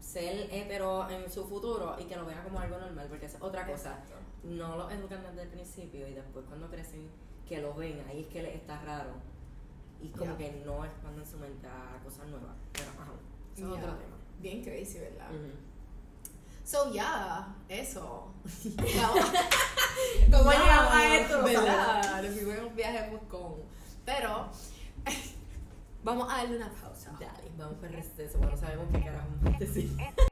[0.00, 3.66] ser hetero en su futuro y que lo vea como algo normal, porque es otra
[3.66, 3.90] cosa.
[3.98, 4.14] Exacto.
[4.44, 7.08] No lo educan desde el principio y después cuando crecen
[7.46, 9.10] que lo ven, ahí es que les está raro.
[10.00, 10.36] Y como Ya.
[10.38, 12.56] que no expanden su mente a cosas nuevas.
[12.72, 13.12] Pero ajá,
[13.56, 13.84] eso es Ya.
[13.88, 14.11] otro tema.
[14.42, 15.30] Bien crazy, ¿verdad?
[15.30, 15.52] Ujú.
[16.64, 18.32] So, yeah, eso.
[20.30, 21.38] ¿Cómo Ya, llegamos a esto?
[21.38, 22.22] No ¿verdad?
[22.22, 23.54] Nos fuimos en un viaje, pues, con.
[24.04, 24.48] Pero,
[26.02, 27.12] vamos a darle una pausa.
[27.20, 29.96] Dale, vamos por el receso, bueno, sabemos qué carajo vamos a decir.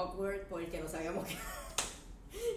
[0.00, 1.34] awkward porque no sabíamos que.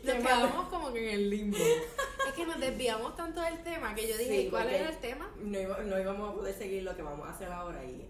[0.04, 1.58] Nos que- quedamos como que en el limbo.
[2.28, 5.30] es que nos desviamos tanto del tema que yo dije, Sí, ¿cuál era el tema?
[5.40, 8.08] No, iba- no íbamos a poder seguir lo que vamos a hacer ahora y.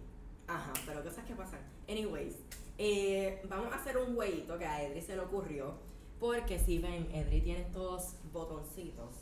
[0.47, 1.61] Ajá, pero cosas que pasan.
[1.87, 2.35] Anyways,
[2.77, 5.73] eh, vamos a hacer un jueguito que a Edri se le ocurrió.
[6.19, 9.15] Porque si ven, Edri tiene estos botoncitos.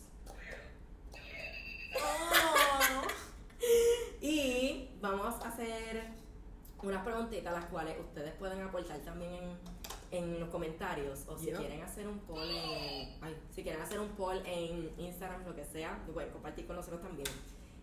[1.96, 3.02] Oh.
[4.22, 6.04] Y vamos a hacer
[6.82, 9.58] unas preguntitas las cuales ustedes pueden aportar también en,
[10.12, 11.26] en los comentarios.
[11.28, 11.58] O si Yeah.
[11.60, 13.18] quieren hacer un poll en.
[13.22, 17.02] Ay, si quieren hacer un poll en Instagram, lo que sea, bueno, compartir con nosotros
[17.02, 17.28] también.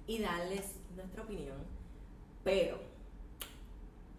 [0.06, 1.56] Y darles nuestra opinión.
[2.44, 2.78] Pero,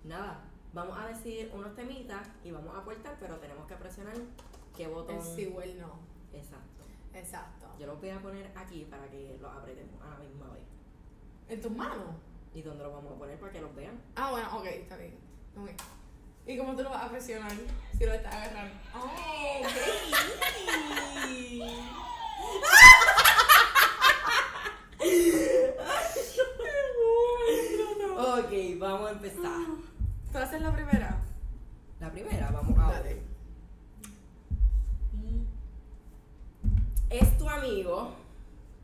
[0.03, 0.41] nada,
[0.73, 4.15] vamos a decir unos temitas y vamos a aportar, pero tenemos que presionar
[4.75, 5.15] qué botón.
[5.17, 5.99] El sí o el no.
[6.33, 6.83] Exacto.
[7.13, 7.65] Exacto.
[7.79, 10.63] Yo los voy a poner aquí para que los apretemos a la misma vez.
[11.47, 12.07] ¿En tus manos?
[12.53, 13.99] ¿Y dónde los vamos a poner para que los vean?
[14.15, 15.17] Ah, bueno, ok, está bien.
[15.57, 15.69] Ok.
[16.49, 17.51] ¿Y cómo tú lo vas a presionar
[17.95, 18.73] si lo estás agarrando?
[18.95, 19.11] ¡Oh,
[21.21, 21.61] baby!
[28.17, 29.51] Ok, vamos a empezar.
[30.31, 31.21] ¿Tú haces la primera?
[31.99, 33.03] La primera, vamos a Dale.
[33.03, 33.21] ver.
[37.11, 38.15] Es tu amigo,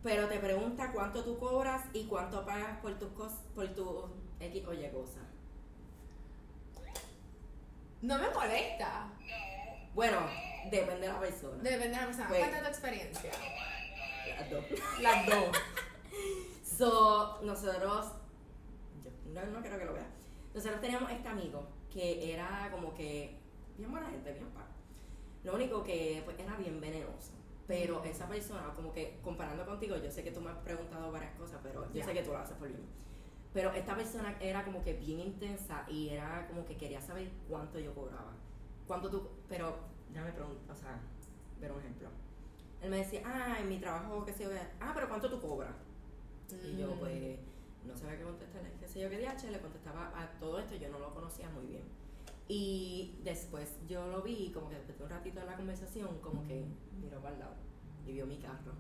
[0.04, 4.08] pero te pregunta cuánto tú cobras y cuánto pagas por tus cos por tu
[4.40, 5.25] X o Y cosa.
[8.06, 9.08] No me molesta.
[9.96, 10.18] Bueno,
[10.70, 11.56] depende de la persona.
[11.64, 12.28] Depende de la persona.
[12.28, 13.32] Pues- Cuenta tu experiencia.
[14.38, 14.66] Las dos.
[15.02, 15.46] Las dos.
[16.78, 18.08] So, nosotros,
[19.02, 20.08] yo no, no quiero que lo veas.
[20.54, 23.40] Nosotros teníamos este amigo que era como que
[23.78, 24.68] bien buena gente, bien pa.
[25.44, 27.32] Lo único que pues, era bien venenoso.
[27.66, 31.34] Pero esa persona, como que comparando contigo, yo sé que tú me has preguntado varias
[31.36, 32.86] cosas, pero yo sé que tú lo haces por bien.
[33.56, 37.80] Pero esta persona era como que bien intensa y era como que quería saber cuánto
[37.80, 38.34] yo cobraba.
[38.86, 39.30] Cuánto tú.
[39.48, 39.78] Pero,
[40.12, 41.00] déjame preguntar, o sea,
[41.62, 42.10] ver un ejemplo.
[42.82, 44.50] Él me decía, ah, en mi trabajo, qué sé yo,
[44.82, 45.74] ah, pero ¿cuánto tú cobras?
[46.66, 47.00] Y yo, Mm.
[47.00, 47.40] pues,
[47.88, 50.90] no sabía qué contestarle, qué sé yo, qué DH, le contestaba a todo esto, yo
[50.90, 51.84] no lo conocía muy bien.
[52.50, 56.46] Y después yo lo vi, como que después de un ratito de la conversación, como
[56.46, 56.66] que
[57.02, 57.56] miró para el lado
[58.06, 58.74] y vio mi carro.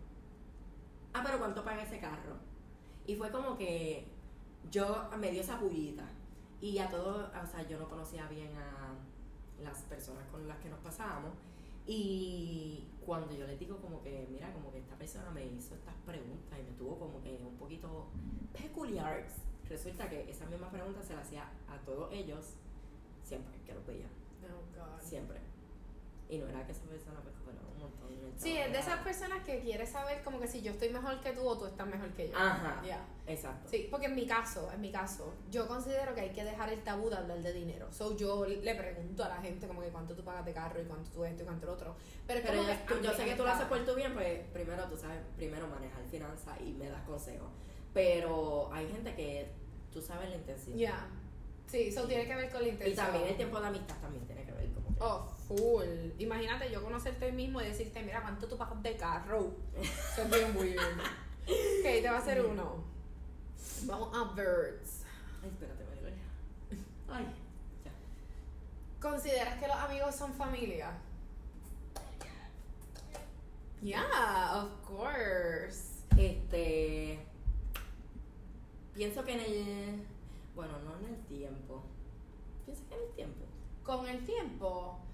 [1.13, 2.35] Ah, pero ¿cuánto paga ese carro?
[3.07, 4.05] Y fue como que
[4.71, 6.05] yo me dio esa pullita.
[6.61, 8.93] Y a todo, o sea, yo no conocía bien a
[9.63, 11.31] las personas con las que nos pasábamos.
[11.87, 15.93] Y cuando yo les digo como que, mira, como que esta persona me hizo estas
[16.05, 18.07] preguntas y me tuvo como que un poquito
[18.53, 19.27] peculiar,
[19.69, 22.53] resulta que esa misma pregunta se la hacía a todos ellos
[23.23, 24.07] siempre que los veía,
[24.45, 25.01] Oh, God.
[25.01, 25.39] siempre.
[26.29, 28.09] Y no era que esa persona pues bueno, un montón.
[28.11, 31.19] el Sí, es de esas personas que quiere saber como que si yo estoy mejor
[31.21, 32.35] que tú o tú estás mejor que yo.
[32.37, 33.05] Ajá, Ya.
[33.27, 33.69] exacto.
[33.69, 36.83] Sí, porque en mi caso, en mi caso, yo considero que hay que dejar el
[36.83, 37.87] tabú de hablar de dinero.
[37.93, 40.85] So yo le pregunto a la gente como que cuánto tú pagas de carro y
[40.85, 41.95] cuánto tú esto y cuánto lo otro.
[42.27, 44.13] Pero, Pero como yo, que tú- yo sé que tú lo haces por tu bien,
[44.13, 47.49] pues primero tú sabes, primero manejar finanzas y me das consejos.
[47.93, 49.47] Pero hay gente que
[49.93, 50.77] tú sabes la intención.
[50.77, 51.07] Ya.
[51.67, 53.05] Sí, eso tiene que ver con la Y intención.
[53.05, 55.01] también el tiempo de amistad también tiene que ver como que.
[55.03, 56.11] Oh, Full.
[56.17, 59.53] Imagínate yo conocerte mismo y decirte, mira, ¿cuánto tú pagas de carro?
[59.81, 60.79] Eso es bien weird.
[60.79, 62.83] ok, te va a hacer uno.
[63.83, 65.03] Vamos a birds.
[65.43, 66.17] Ay, espérate, me duele.
[67.09, 67.25] Ay,
[67.83, 67.91] ya.
[68.99, 70.91] ¿Consideras que los amigos son familia?
[73.81, 76.03] Yeah, of course.
[76.17, 77.19] Este.
[78.95, 80.07] Pienso que en el.
[80.55, 81.83] Bueno, no en el tiempo.
[82.65, 83.45] Pienso que en el tiempo.
[83.83, 85.04] Con el tiempo,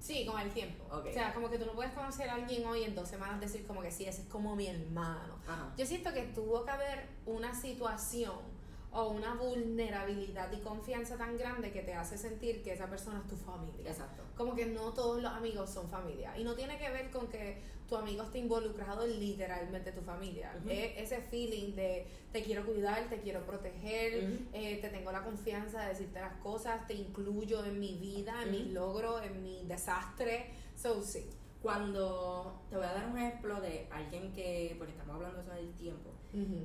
[0.00, 0.84] sí, con el tiempo.
[0.90, 3.66] O sea, como que tú no puedes conocer a alguien hoy en dos semanas decir
[3.66, 5.38] como que sí, ese es como mi hermano.
[5.46, 5.72] Ajá.
[5.76, 8.59] Yo siento que tuvo que haber una situación
[8.92, 13.28] o una vulnerabilidad y confianza tan grande que te hace sentir que esa persona es
[13.28, 13.90] tu familia.
[13.90, 14.22] Exacto.
[14.36, 16.36] Como que no todos los amigos son familia.
[16.36, 20.52] Y no tiene que ver con que tu amigo esté involucrado en literalmente tu familia.
[20.68, 25.82] Es ese feeling de te quiero cuidar, te quiero proteger, eh, te tengo la confianza
[25.82, 30.50] de decirte las cosas, te incluyo en mi vida, en mis logros, en mi desastre.
[30.76, 31.28] So, sí.
[31.62, 32.62] Cuando.
[32.70, 34.74] Te voy a dar un ejemplo de alguien que.
[34.78, 36.10] Porque estamos hablando de eso del tiempo.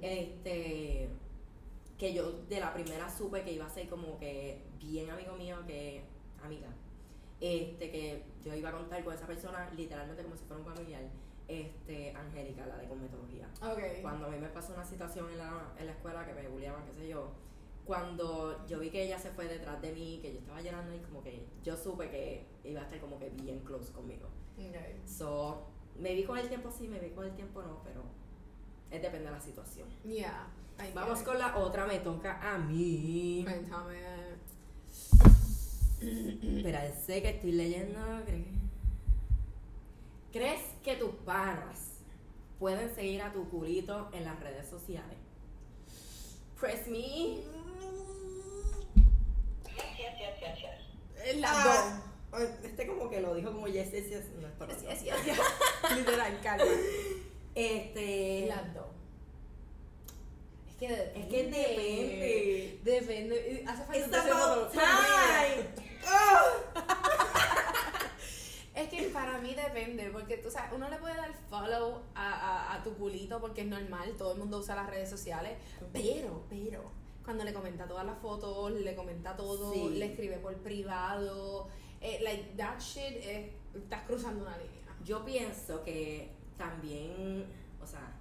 [0.01, 1.09] Este.
[1.97, 5.57] Que yo de la primera supe que iba a ser como que bien amigo mío
[5.65, 6.03] que
[6.43, 6.69] amiga.
[7.39, 11.03] Este, que yo iba a contar con esa persona literalmente como si fuera un familiar.
[11.47, 13.47] Este, Angélica, la de cosmetología.
[13.61, 14.01] Ok.
[14.01, 16.83] Cuando a mí me pasó una situación en la, en la escuela que me bulliaban,
[16.85, 17.29] qué sé yo,
[17.85, 20.99] cuando yo vi que ella se fue detrás de mí, que yo estaba llorando y
[20.99, 24.27] como que yo supe que iba a estar como que bien close conmigo.
[24.57, 25.07] Ok.
[25.07, 25.67] So,
[25.99, 28.03] me vi con el tiempo sí, me vi con el tiempo no, pero
[28.89, 29.87] es depende de la situación.
[30.03, 30.47] Yeah.
[30.93, 33.41] Vamos con la otra, me toca a mí.
[33.43, 33.99] Cuéntame.
[36.01, 37.99] Espera, sé que estoy leyendo.
[38.25, 38.45] ¿crees?
[40.31, 42.01] ¿Crees que tus panas
[42.59, 45.17] pueden seguir a tu culito en las redes sociales?
[46.59, 46.97] Press me.
[49.75, 52.01] Yes, yes, yes, yes, Las Ah,
[52.33, 54.25] ay, Este como que lo dijo como yes, yes, yes.
[54.39, 54.83] No es para dos.
[54.83, 55.39] Yes, yes, yes.
[55.97, 56.65] Literal, calma.
[57.55, 58.47] Este.
[58.47, 58.94] Las dos.
[60.91, 61.61] Es que depende.
[61.61, 63.35] Es que depende.
[63.35, 63.63] Depende.
[63.67, 65.85] Hace falta It's about time.
[66.07, 66.85] Oh.
[68.75, 72.73] Es que para mí depende, porque tú sabes, uno le puede dar follow a, a,
[72.75, 75.57] a tu culito porque es normal, todo el mundo usa las redes sociales,
[75.93, 76.83] pero, pero,
[77.23, 79.91] cuando le comenta todas las fotos, le comenta todo, Sí.
[79.91, 81.69] le escribe por privado,
[82.01, 84.93] eh, like, that shit, es, estás cruzando una línea.
[85.05, 87.45] Yo pienso que también,
[87.81, 88.11] o sea,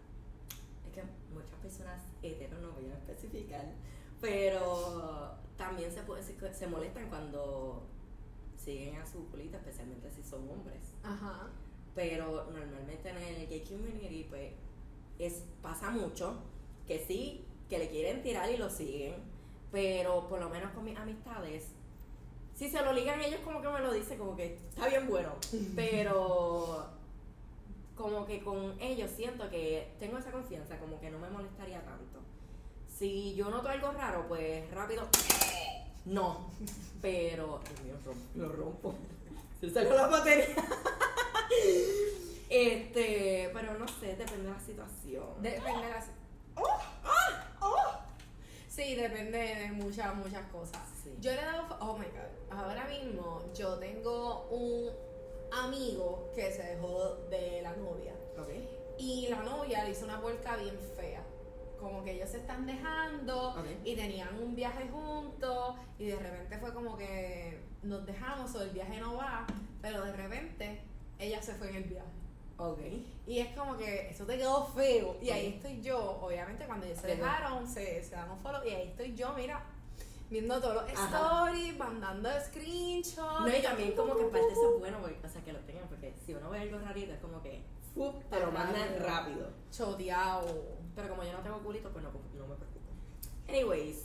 [0.86, 3.72] es que muchas personas heteros no voy a especificar,
[4.20, 7.82] pero también se, puede, se, se molestan cuando
[8.56, 10.94] siguen a su culita, especialmente si son hombres.
[11.02, 11.48] Ajá.
[11.94, 14.52] Pero normalmente en el gay community, pues,
[15.18, 16.38] es, pasa mucho
[16.86, 19.14] que sí, que le quieren tirar y lo siguen,
[19.70, 21.66] pero por lo menos con mis amistades,
[22.54, 25.32] si se lo ligan ellos como que me lo dicen, como que está bien bueno,
[25.76, 26.86] pero
[27.96, 32.13] como que con ellos siento que tengo esa confianza, como que no me molestaría tanto.
[32.96, 35.08] Si yo noto algo raro, pues rápido,
[36.04, 36.50] no,
[37.02, 38.94] pero, Dios mío, lo rompo,
[39.60, 40.46] se salió la batería.
[42.50, 45.42] Este, pero no sé, depende de la situación.
[45.42, 46.06] Depende de las...
[48.68, 50.82] Sí, depende de muchas, muchas cosas.
[51.02, 51.16] Sí.
[51.20, 51.76] Yo le he dado...
[51.80, 52.56] Oh my God.
[52.56, 54.88] Ahora mismo yo tengo un
[55.52, 58.12] amigo que se dejó de la novia.
[58.38, 58.50] Ok.
[58.98, 61.23] Y la novia le hizo una vuelta bien fea.
[61.84, 66.72] Como que ellos se están dejando y tenían un viaje juntos y de repente fue
[66.72, 69.46] como que nos dejamos o el viaje no va,
[69.82, 70.80] pero de repente
[71.18, 72.08] ella se fue en el viaje.
[72.56, 72.78] Ok.
[73.26, 75.18] Y es como que eso te quedó feo.
[75.20, 78.70] Y ahí estoy yo, obviamente cuando ellos se dejaron, se, se dan un follow y
[78.70, 79.62] ahí estoy yo, mira,
[80.30, 81.44] viendo todos los Ajá.
[81.44, 83.40] stories, mandando screenshots.
[83.40, 85.86] No, y también como que parte eso es bueno, porque, o sea, que lo tengan,
[85.88, 87.60] porque si uno ve algo rarito es como que
[87.94, 88.24] ¡fup!
[88.30, 89.06] te lo mandan Rápido.
[89.06, 89.50] rápido.
[89.70, 90.83] Choteado.
[90.94, 92.80] Pero como yo no tengo culito, pues no, no me preocupo.
[93.48, 94.04] Anyways,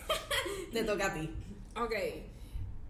[0.72, 1.34] te toca a ti.
[1.76, 1.92] Ok.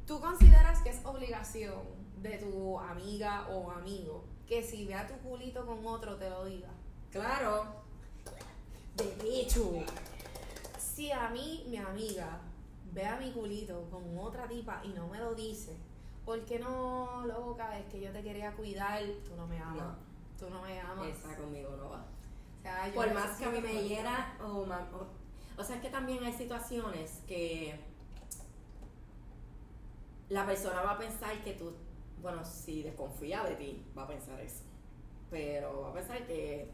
[0.06, 1.74] ¿Tú consideras que es obligación
[2.22, 6.44] de tu amiga o amigo que si ve a tu culito con otro te lo
[6.44, 6.68] diga?
[7.10, 7.66] Claro.
[8.96, 9.82] De hecho,
[10.78, 12.40] si a mí, mi amiga,
[12.92, 15.76] ve a mi culito con otra tipa y no me lo dice,
[16.24, 17.78] ¿por qué no, loca?
[17.78, 19.76] Es que yo te quería cuidar, tú no me amas.
[19.76, 20.06] No.
[20.38, 21.08] Tú no me amas.
[21.08, 22.04] Esa conmigo no va.
[22.88, 24.66] Yo Por más que a mí me hiera o, o,
[25.58, 27.78] o sea, es que también hay situaciones que
[30.28, 31.72] la persona va a pensar que tú,
[32.20, 34.64] bueno, si desconfía de ti, va a pensar eso.
[35.30, 36.70] Pero va a pensar que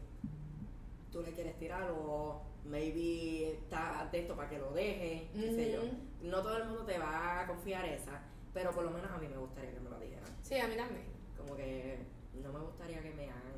[1.11, 5.71] tú le quieres tirar o maybe está de esto para que lo deje, qué sé
[5.73, 5.81] yo.
[6.21, 8.21] No todo el mundo te va a confiar esa.
[8.53, 10.29] Pero por lo menos a mí me gustaría que me lo dijeran.
[10.41, 11.05] Sí, a mí también.
[11.37, 11.99] Como que
[12.41, 13.52] no me gustaría que me hagan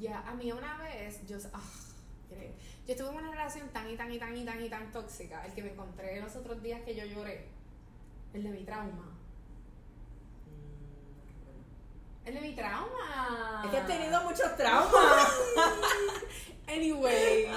[0.00, 1.60] Ya, a mí una vez, yo, ah,
[2.30, 2.52] mire,
[2.86, 5.44] yo estuve en una relación tan y tan y tan y tan y tan tóxica,
[5.44, 7.46] el que me encontré los otros días que yo lloré,
[8.32, 9.14] el de mi trauma.
[12.24, 13.62] El de mi trauma.
[13.64, 15.32] Es que he tenido muchos traumas.
[16.68, 17.48] Anyways.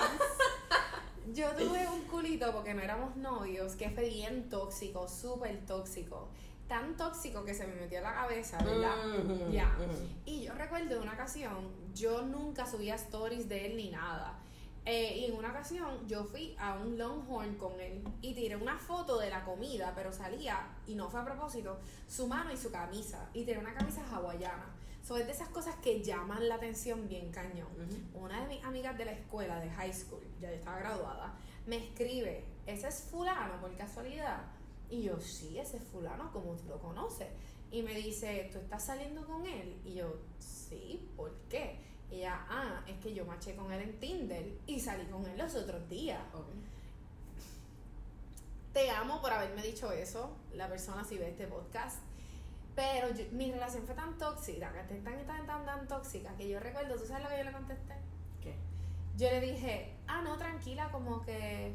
[1.34, 6.30] Yo tuve un culito porque no éramos novios, que fue bien tóxico, súper tóxico.
[6.68, 8.96] Tan tóxico que se me metió en la cabeza, ¿verdad?
[9.52, 9.76] Ya.
[9.78, 10.08] ujú.
[10.26, 14.38] Y yo recuerdo una ocasión, yo nunca subía stories de él ni nada.
[14.84, 18.78] Eh, y en una ocasión yo fui a un Longhorn con él y tiré una
[18.80, 22.72] foto de la comida, pero salía, y no fue a propósito, su mano y su
[22.72, 23.30] camisa.
[23.34, 24.76] Y tiré una camisa hawaiana.
[25.04, 27.68] So, es de esas cosas que llaman la atención bien cañón.
[28.14, 31.34] Una de mis amigas de la escuela, de high school, ya yo estaba graduada,
[31.66, 34.42] me escribe, ¿ese es fulano por casualidad?
[34.92, 37.30] Y yo, sí, ese es fulano, como tú lo conoces.
[37.72, 39.82] Y me dice, ¿tú estás saliendo con él?
[39.86, 41.80] Y yo, sí, ¿por qué?
[42.12, 45.38] Y ella, ah, es que yo maché con él en Tinder y salí con él
[45.38, 46.22] los otros días.
[48.74, 52.00] Te amo por haberme dicho eso, la persona si ve este podcast.
[52.76, 56.96] Pero yo- mi relación fue tan tóxica, tan, tan, tan, tan tóxica, que yo recuerdo,
[56.96, 57.94] ¿tú sabes lo que yo le contesté?
[58.42, 58.56] ¿Qué?
[59.18, 61.74] Yo le dije, ah, no, tranquila, como que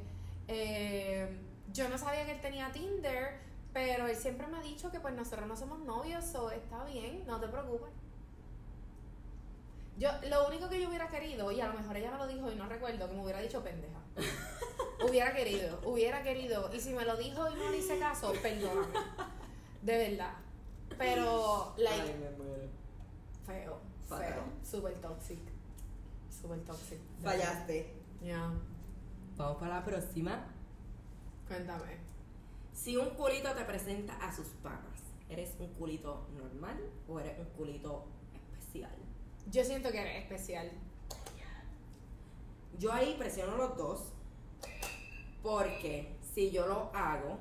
[0.48, 1.28] eh,
[1.72, 3.40] yo no sabía que él tenía Tinder,
[3.72, 7.24] pero él siempre me ha dicho que pues nosotros no somos novios, o está bien,
[7.26, 7.90] no te preocupes.
[9.98, 12.52] Yo, lo único que yo hubiera querido, y a lo mejor ella me lo dijo
[12.52, 13.98] y no recuerdo, que me hubiera dicho pendeja.
[15.08, 16.70] hubiera querido, hubiera querido.
[16.74, 18.88] Y si me lo dijo y no le hice caso, perdóname.
[19.82, 20.34] De verdad.
[20.98, 22.68] Pero, like, Ay, me muero.
[23.46, 24.32] feo, Fatal.
[24.32, 25.38] feo, super toxic.
[26.30, 26.98] Super toxic.
[27.22, 27.94] Fallaste.
[28.22, 28.50] ya,
[29.36, 30.44] Vamos para la próxima.
[31.46, 31.96] Cuéntame.
[32.72, 36.78] Si un culito te presenta a sus panas, ¿eres un culito normal
[37.08, 38.94] o eres un culito especial?
[39.50, 40.70] Yo siento que eres especial.
[42.78, 44.12] Yo ahí presiono los dos
[45.42, 47.38] porque si yo lo hago,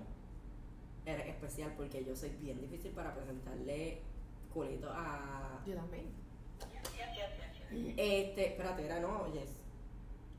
[1.06, 4.02] eres especial porque yo soy bien difícil para presentarle
[4.54, 5.62] culito a...
[5.65, 6.06] Yo también.
[7.98, 9.64] Este, espérate, era no, yes.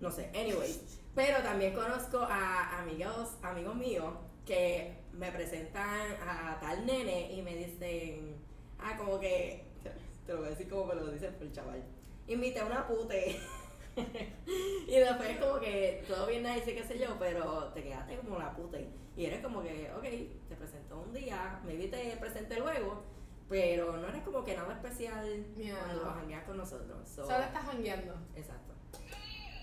[0.01, 0.81] No sé, anyway.
[1.15, 4.13] Pero también conozco a amigos, amigos míos
[4.45, 8.37] que me presentan a tal nene y me dicen,
[8.79, 9.65] ah, como que,
[10.27, 11.83] te lo voy a decir como me lo dicen por el chaval.
[12.29, 13.41] Invité a una pute.
[14.87, 18.55] y después como que todo bien nice qué sé yo, pero te quedaste como la
[18.55, 18.89] pute.
[19.17, 20.03] Y eres como que, ok,
[20.49, 23.03] te presentó un día, maybe te presenté luego,
[23.49, 25.79] pero no eres como que nada especial Yeah.
[25.79, 27.09] cuando jangueas con nosotros.
[27.09, 28.15] So, Solo estás jangueando.
[28.35, 28.75] Exacto.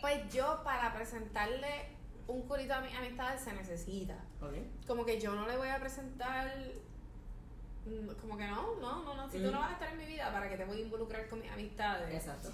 [0.03, 1.85] Pues yo, para presentarle
[2.27, 4.17] un culito a mis amistades, se necesita.
[4.85, 6.53] Como que yo no le voy a presentar.
[7.85, 9.29] mm, Como que no, no, no, no.
[9.29, 9.53] Si tú Ujú.
[9.53, 11.49] no vas a estar en mi vida, ¿para que te voy a involucrar con mis
[11.49, 12.13] amistades?
[12.13, 12.49] Exacto.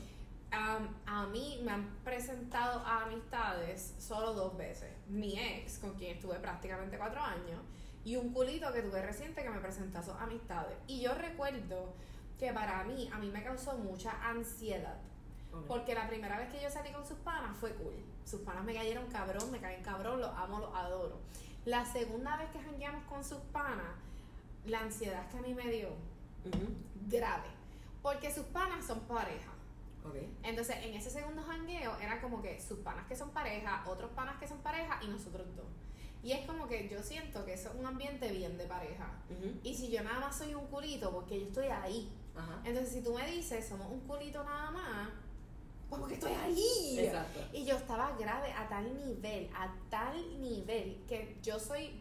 [0.52, 4.92] A mí me han presentado a amistades solo dos veces.
[5.08, 7.62] Mi ex, con quien estuve prácticamente cuatro años,
[8.06, 10.78] y un culito que tuve reciente que me presentó a sus amistades.
[10.86, 11.96] Y yo recuerdo
[12.38, 15.00] que para mí, a mí me causó mucha ansiedad.
[15.68, 17.94] Porque la primera vez que yo salí con sus panas fue cool.
[18.24, 21.20] Sus panas me cayeron cabrón, me caen cabrón, los amo, los adoro.
[21.66, 23.96] La segunda vez que jangueamos con sus panas,
[24.66, 25.90] la ansiedad que a mí me dio,
[27.08, 27.48] grave.
[28.02, 29.52] Porque sus panas son pareja.
[30.44, 34.38] Entonces, en ese segundo jangueo era como que sus panas que son pareja, otros panas
[34.40, 35.68] que son pareja y nosotros dos.
[36.24, 39.12] Y es como que yo siento que eso es un ambiente bien de pareja.
[39.64, 42.12] Y si yo nada más soy un culito, porque yo estoy ahí.
[42.64, 45.10] Entonces, si tú me dices, somos un culito nada más,
[45.98, 47.00] porque estoy ahí.
[47.00, 47.40] Exacto.
[47.54, 52.00] Y yo estaba grave a tal nivel, a tal nivel, que yo soy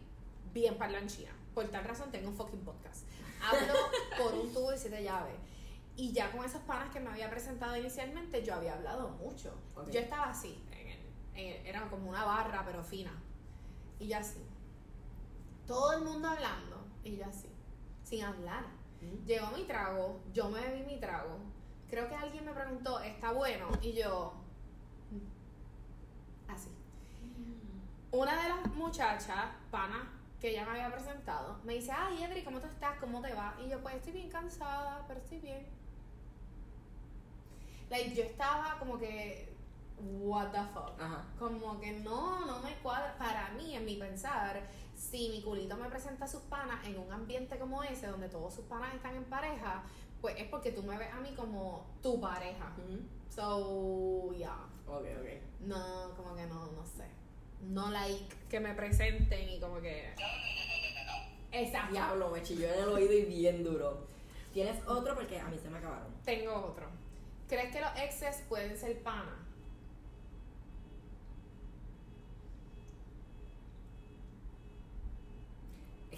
[0.53, 1.31] bien parlanchina.
[1.55, 3.03] Por tal razón tengo un fucking podcast.
[3.41, 3.73] Hablo
[4.17, 5.35] por un tubo y siete llaves.
[5.95, 9.53] Y ya con esos panas que me había presentado inicialmente, yo había hablado mucho.
[9.91, 10.99] Yo estaba así, en el-
[11.35, 13.11] en el- era como una barra, pero fina.
[13.99, 14.39] Y yo así.
[15.67, 17.49] Todo el mundo hablando, y yo así,
[18.03, 18.65] sin hablar.
[19.01, 19.23] Ujú.
[19.25, 21.37] Llegó mi trago, yo me bebí mi trago.
[21.89, 23.67] Creo que alguien me preguntó, ¿está bueno?
[23.81, 24.33] Y yo,
[26.47, 26.69] así.
[28.11, 32.59] Una de las muchachas, pana, que ya me había presentado, me dice, ay, Edri, ¿cómo
[32.59, 32.97] tú estás?
[32.99, 33.55] ¿Cómo te va?
[33.63, 35.67] Y yo, pues estoy bien cansada, pero estoy bien.
[37.89, 39.51] Like, yo estaba como que,
[39.99, 40.99] what the fuck.
[40.99, 41.25] Ajá.
[41.37, 43.15] Como que no, no me cuadra.
[43.17, 44.61] Para mí, en mi pensar,
[44.95, 48.53] si mi culito me presenta a sus panas en un ambiente como ese, donde todos
[48.53, 49.83] sus panas están en pareja,
[50.21, 52.73] pues es porque tú me ves a mí como tu pareja.
[53.33, 54.65] So, yeah.
[54.87, 55.27] Ok, ok.
[55.61, 57.05] No, como que no, no sé.
[57.61, 60.13] No like que me presenten y como que.
[61.51, 61.91] Exacto.
[61.91, 64.07] Diablo, me chilló en el oído y bien duro.
[64.53, 65.15] ¿Tienes otro?
[65.15, 66.07] Porque a mí se me acabaron.
[66.25, 66.87] Tengo otro.
[67.47, 69.48] ¿Crees que los exes pueden ser pana?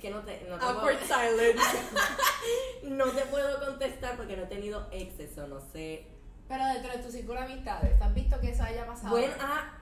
[0.02, 1.80] Que no te, no te, Awkward puedo, silence.
[2.84, 6.08] no te puedo contestar porque no he tenido exceso, no sé.
[6.48, 9.12] Pero dentro de tu círculo de amistades, ¿te has visto que eso haya pasado?
[9.12, 9.82] Bueno, ah,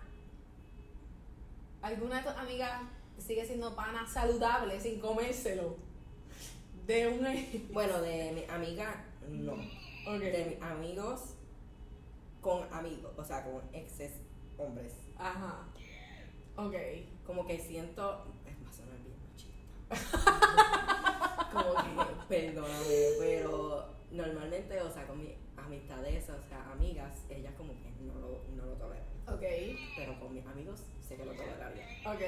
[1.81, 2.81] ¿Alguna de tus amigas
[3.17, 5.77] sigue siendo pana saludable sin comérselo?
[6.85, 7.71] De un ex.
[7.71, 9.55] bueno, de mi amiga, no.
[10.19, 11.35] De mis amigos
[12.41, 14.13] con amigos, o sea, con exes
[14.57, 14.93] hombres.
[15.17, 15.67] Ajá.
[16.57, 16.75] Ok.
[17.25, 18.25] Como que siento.
[18.45, 19.77] Es más, suena bien machista.
[21.53, 27.73] como que, perdóname, pero normalmente, o sea, con mis amistades, o sea, amigas, ellas como
[27.73, 29.07] que no lo, no lo toleran.
[29.27, 29.43] Ok.
[29.95, 31.85] Pero con mis amigos sé que lo toleraría.
[32.05, 32.21] Ok.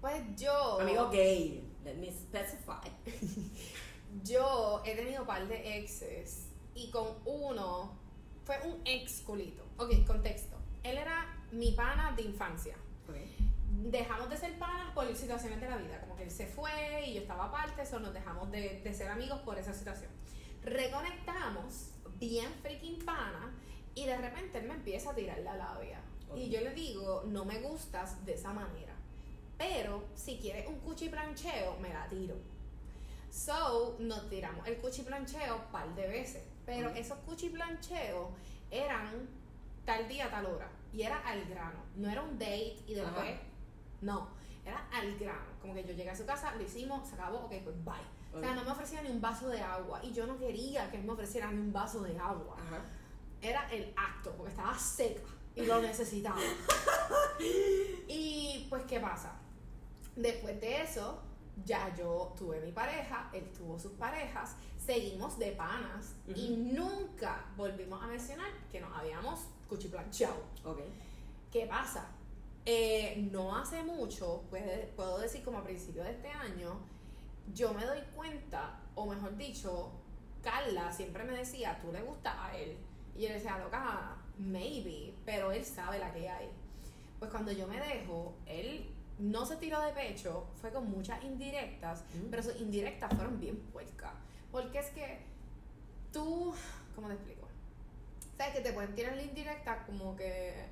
[0.00, 0.80] Pues yo.
[0.80, 2.90] Amigo gay, let me specify.
[4.24, 7.96] Yo he tenido un par de exes y con uno
[8.44, 9.62] fue un ex culito.
[9.76, 10.56] Ok, contexto.
[10.82, 12.76] Él era mi pana de infancia.
[13.08, 13.39] Okay.
[13.82, 16.00] Dejamos de ser panas por situaciones de la vida.
[16.00, 19.08] Como que él se fue y yo estaba aparte, eso nos dejamos de, de ser
[19.10, 20.10] amigos por esa situación.
[20.62, 23.54] Reconectamos, bien freaking pana,
[23.94, 26.00] y de repente él me empieza a tirar la labia.
[26.36, 28.94] Y yo le digo, no me gustas de esa manera.
[29.58, 32.36] Pero si quieres un cuchiplancheo, me la tiro.
[33.30, 36.42] So, nos tiramos el cuchiplancheo un par de veces.
[36.66, 36.96] Pero Ok.
[36.96, 38.28] esos cuchiplancheos
[38.70, 39.28] eran
[39.84, 40.70] tal día, tal hora.
[40.92, 41.82] Y era al grano.
[41.96, 43.18] No era un date y después.
[43.18, 43.40] Ajá.
[44.00, 44.28] No.
[44.64, 45.50] Era al grano.
[45.60, 47.94] Como que yo llegué a su casa, lo hicimos, se acabó, ok, pues bye.
[48.32, 50.00] O sea, no me ofrecía ni un vaso de agua.
[50.02, 52.82] Y yo no quería que él me ofreciera ni un vaso de agua Ajá.
[53.40, 55.22] era el acto, porque estaba seca
[55.54, 56.38] y lo necesitaba.
[58.08, 59.32] y pues, ¿qué pasa?
[60.14, 61.20] Después de eso,
[61.64, 68.02] ya yo tuve mi pareja, él tuvo sus parejas, seguimos de panas y nunca volvimos
[68.02, 70.42] a mencionar que nos habíamos cuchiplanchado.
[70.64, 70.80] Ok.
[71.50, 72.08] ¿Qué pasa?
[72.72, 76.78] Eh, no hace mucho, puede- puedo decir como a principios de este año,
[77.52, 79.90] yo me doy cuenta, o mejor dicho,
[80.40, 82.76] Carla siempre me decía, tú le gustas a él.
[83.16, 86.48] Y yo le decía, loca, maybe, pero él sabe la que hay.
[87.18, 92.04] Pues cuando yo me dejo, él no se tiró de pecho, fue con muchas indirectas,
[92.14, 92.30] Mm.
[92.30, 94.12] pero sus indirectas fueron bien puercas.
[94.52, 95.18] Porque es que
[96.12, 96.54] tú,
[96.94, 97.48] ¿cómo te explico?
[98.38, 100.66] ¿Sabes que te pueden tirar la indirecta como que,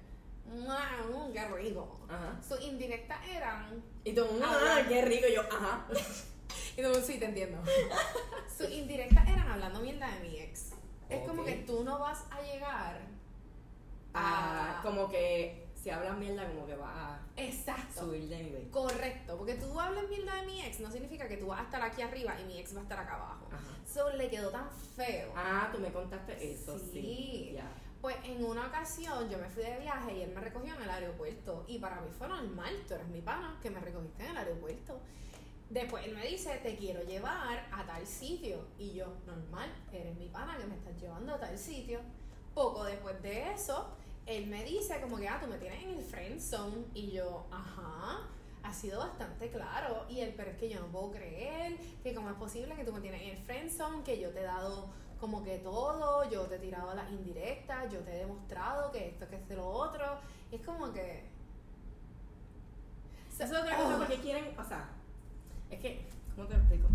[0.49, 0.79] "Mua,
[1.11, 2.01] mm, qué rico?
[2.09, 2.39] Ajá.
[2.47, 4.77] Sus indirectas eran Y tú, Habla.
[4.77, 5.27] ah, qué rico.
[5.35, 5.87] Yo, ajá.
[6.77, 7.59] Y tú, sí, te entiendo.
[8.57, 10.71] Sus indirectas eran hablando mierda de mi ex.
[11.09, 13.01] Es como que tú no vas a llegar
[14.15, 14.83] Ah, a...
[14.83, 18.01] como que si hablas mierda, como que va a Exacto.
[18.07, 18.71] subir de nivel.
[18.71, 19.37] Correcto.
[19.37, 22.03] Porque tú hables mierda de mi ex no significa que tú vas a estar aquí
[22.03, 23.47] arriba y mi ex va a estar acá abajo.
[23.53, 23.77] Ajá.
[23.93, 25.33] So, le quedó tan feo.
[25.37, 26.91] Ah, tú me contaste eso, sí.
[26.93, 27.53] Sí.
[27.55, 27.69] Ya.
[28.01, 30.91] Pues en una ocasión yo me fui de viaje y él me recogió en el
[30.91, 31.65] aeropuerto.
[31.67, 35.01] Y para mí fue normal, tú eres mi pana, que me recogiste en el aeropuerto.
[35.69, 38.69] Después él me dice, te quiero llevar a tal sitio.
[38.79, 42.01] Y yo, normal, eres mi pana que me estás llevando a tal sitio.
[42.55, 43.89] Poco después de eso,
[44.27, 46.85] él me dice como que, ah, tú me tienes en el friend zone.
[46.95, 48.29] Y yo, ajá,
[48.63, 50.07] ha sido bastante claro.
[50.09, 52.93] Y él, pero es que yo no puedo creer que cómo es posible que tú
[52.93, 54.89] me tienes en el friend zone, que yo te he dado
[55.19, 59.29] como que todo, yo te he tirado las indirectas, yo te he demostrado que esto,
[59.29, 60.05] que esto, lo otro.
[60.51, 61.29] Y es como que...
[63.31, 64.89] Eso es otra cosa porque quieren, o sea,
[65.71, 66.89] es que, ¿cómo te lo explico?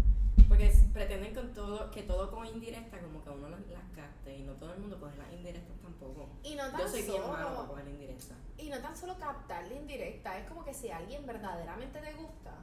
[0.50, 4.44] Porque pretenden con todo, que todo con indirecta, como que uno las, las capte y
[4.44, 6.30] no todo el mundo coge las indirectas tampoco.
[6.44, 8.38] Y no tan Yo soy bien malo para solo, coger indirectas.
[8.58, 12.56] y no tan solo captar la indirecta, es como que si alguien verdaderamente te gusta,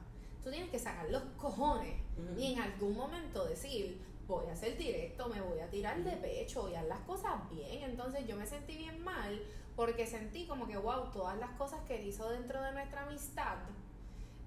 [0.43, 1.95] tú tienes que sacar los cojones
[2.37, 3.99] y en algún momento decir,
[4.31, 7.49] voy a ser directo, me voy a tirar de pecho, voy a hacer las cosas
[7.49, 7.83] bien.
[7.83, 9.41] Entonces yo me sentí bien mal
[9.75, 13.57] porque sentí como que, wow, todas las cosas que él hizo dentro de nuestra amistad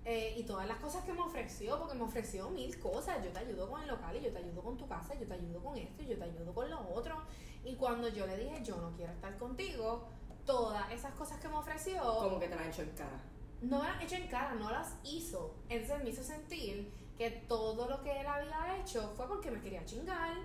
[0.04, 3.24] eh, y todas las cosas que me ofreció, porque me ofreció mil cosas.
[3.24, 5.34] Yo te ayudo con el local y yo te ayudo con tu casa, yo te
[5.34, 7.16] ayudo con esto y yo te ayudo con lo otro.
[7.64, 10.06] Y cuando yo le dije, yo no quiero estar contigo,
[10.44, 13.18] todas esas cosas que me ofreció Como que te la han hecho en cara.
[13.62, 15.54] no me las hecho en cara, no las hizo.
[15.70, 19.84] Entonces me hizo sentir que todo lo que él había hecho fue porque me quería
[19.84, 20.36] chingar.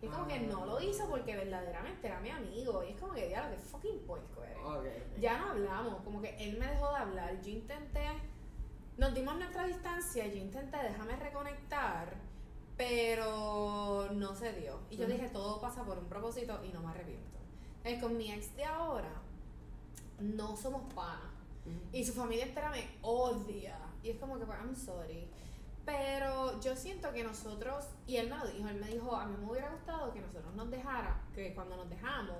[0.00, 2.84] Y es como que no lo hizo porque verdaderamente era mi amigo.
[2.84, 4.58] Y es como que, diablo, que fucking puerco eres.
[4.64, 5.20] Ok.
[5.20, 7.40] Ya no hablamos, como que él me dejó de hablar.
[7.40, 8.06] Yo intenté,
[8.96, 12.14] nos dimos nuestra distancia, yo intenté déjame reconectar,
[12.76, 14.78] pero no se dio.
[14.90, 17.38] Y yo dije, todo pasa por un propósito y no me arrepiento.
[17.78, 19.22] Entonces, con mi ex de ahora,
[20.20, 21.32] no somos panas.
[21.92, 23.78] Y su familia entera me odia.
[24.02, 25.28] Y es como que, pues, I'm sorry.
[25.88, 29.34] Pero yo siento que nosotros, y él me lo dijo, él me dijo, a mí
[29.38, 32.36] me hubiera gustado que nosotros nos dejara, que cuando nos dejamos,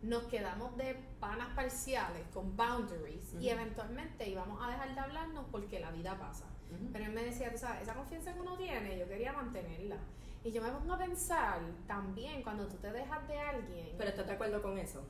[0.00, 5.80] nos quedamos de panas parciales con boundaries y eventualmente íbamos a dejar de hablarnos porque
[5.80, 6.46] la vida pasa.
[6.90, 9.98] Pero él me decía, tú sabes, esa confianza que uno tiene, yo quería mantenerla.
[10.42, 14.26] Y yo me pongo a pensar también cuando tú te dejas de alguien, Pero estás
[14.26, 15.04] de acuerdo con eso.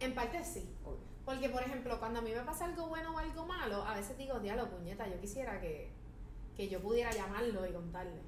[0.00, 0.66] en parte sí.
[1.26, 4.16] Porque, por ejemplo, cuando a mí me pasa algo bueno o algo malo, a veces
[4.16, 5.97] digo, diablo, puñeta, yo quisiera que,
[6.58, 8.20] que yo pudiera llamarlo y contarle.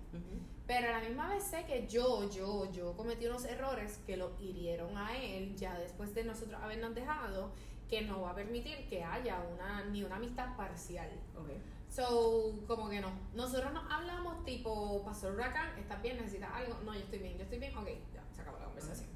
[0.64, 4.36] Pero a la misma vez sé que yo, yo, yo cometí unos errores que lo
[4.38, 7.50] hirieron a él ya después de nosotros habernos dejado,
[7.88, 11.10] que no va a permitir que haya una ni una amistad parcial.
[11.36, 11.48] Ok.
[11.88, 13.10] So, como que no.
[13.34, 16.16] Nosotros nos hablamos tipo, pasó el huracán, ¿estás bien?
[16.18, 16.78] ¿Necesitas algo?
[16.84, 17.76] No, yo estoy bien, yo estoy bien.
[17.76, 19.08] Ok, ya, se acabó la conversación.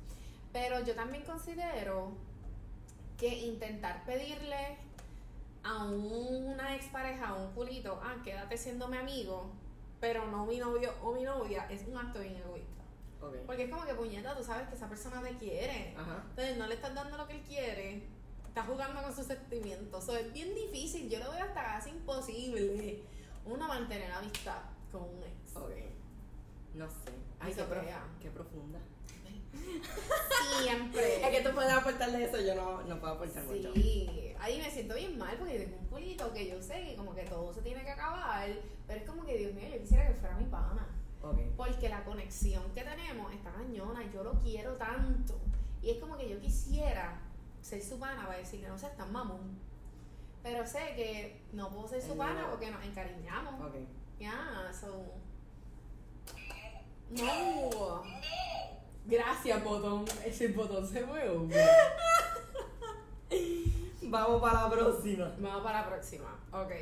[0.53, 2.17] Pero yo también considero
[3.17, 4.77] que intentar pedirle
[5.65, 9.51] a una expareja, a un culito, ah, quédate siendo mi amigo,
[10.01, 12.71] pero no mi novio o mi novia, es un acto bien egoísta.
[13.47, 15.95] Porque es como que, puñeta, tú sabes que esa persona te quiere.
[15.97, 16.23] Ajá.
[16.31, 18.03] Entonces no le estás dando lo que él quiere,
[18.47, 20.05] estás jugando con sus sentimientos.
[20.05, 23.03] So, es bien difícil, yo lo veo hasta casi imposible
[23.47, 24.61] uno mantener amistad
[24.93, 25.57] con un ex.
[25.57, 25.71] Ok.
[26.75, 27.13] No sé.
[27.41, 27.85] Ay, qué, prof-
[28.21, 28.79] qué profunda.
[30.63, 31.23] Siempre.
[31.23, 33.73] Es que tú puedes aportarle eso, yo no, no puedo aportar mucho.
[33.75, 37.15] Sí, ahí me siento bien mal porque tengo un culito que yo sé que como
[37.15, 38.49] que todo se tiene que acabar,
[38.87, 40.87] pero es como que Dios mío, yo quisiera que fuera mi pana.
[41.23, 41.39] Ok.
[41.57, 45.41] Porque la conexión que tenemos está cañona, yo lo quiero tanto.
[45.83, 47.21] Y es como que yo quisiera
[47.63, 49.59] ser su pana para decirle, no seas tan mamón.
[50.43, 53.55] Pero sé que no puedo ser su pana porque nos encariñamos.
[53.55, 53.77] Ok.
[54.19, 55.15] Ya, so.
[57.11, 58.03] No.
[59.07, 60.05] Gracias, botón.
[60.25, 61.31] Ese botón se mueve.
[64.03, 65.35] Vamos para la próxima.
[65.39, 66.39] Vamos para la próxima.
[66.53, 66.73] Ok.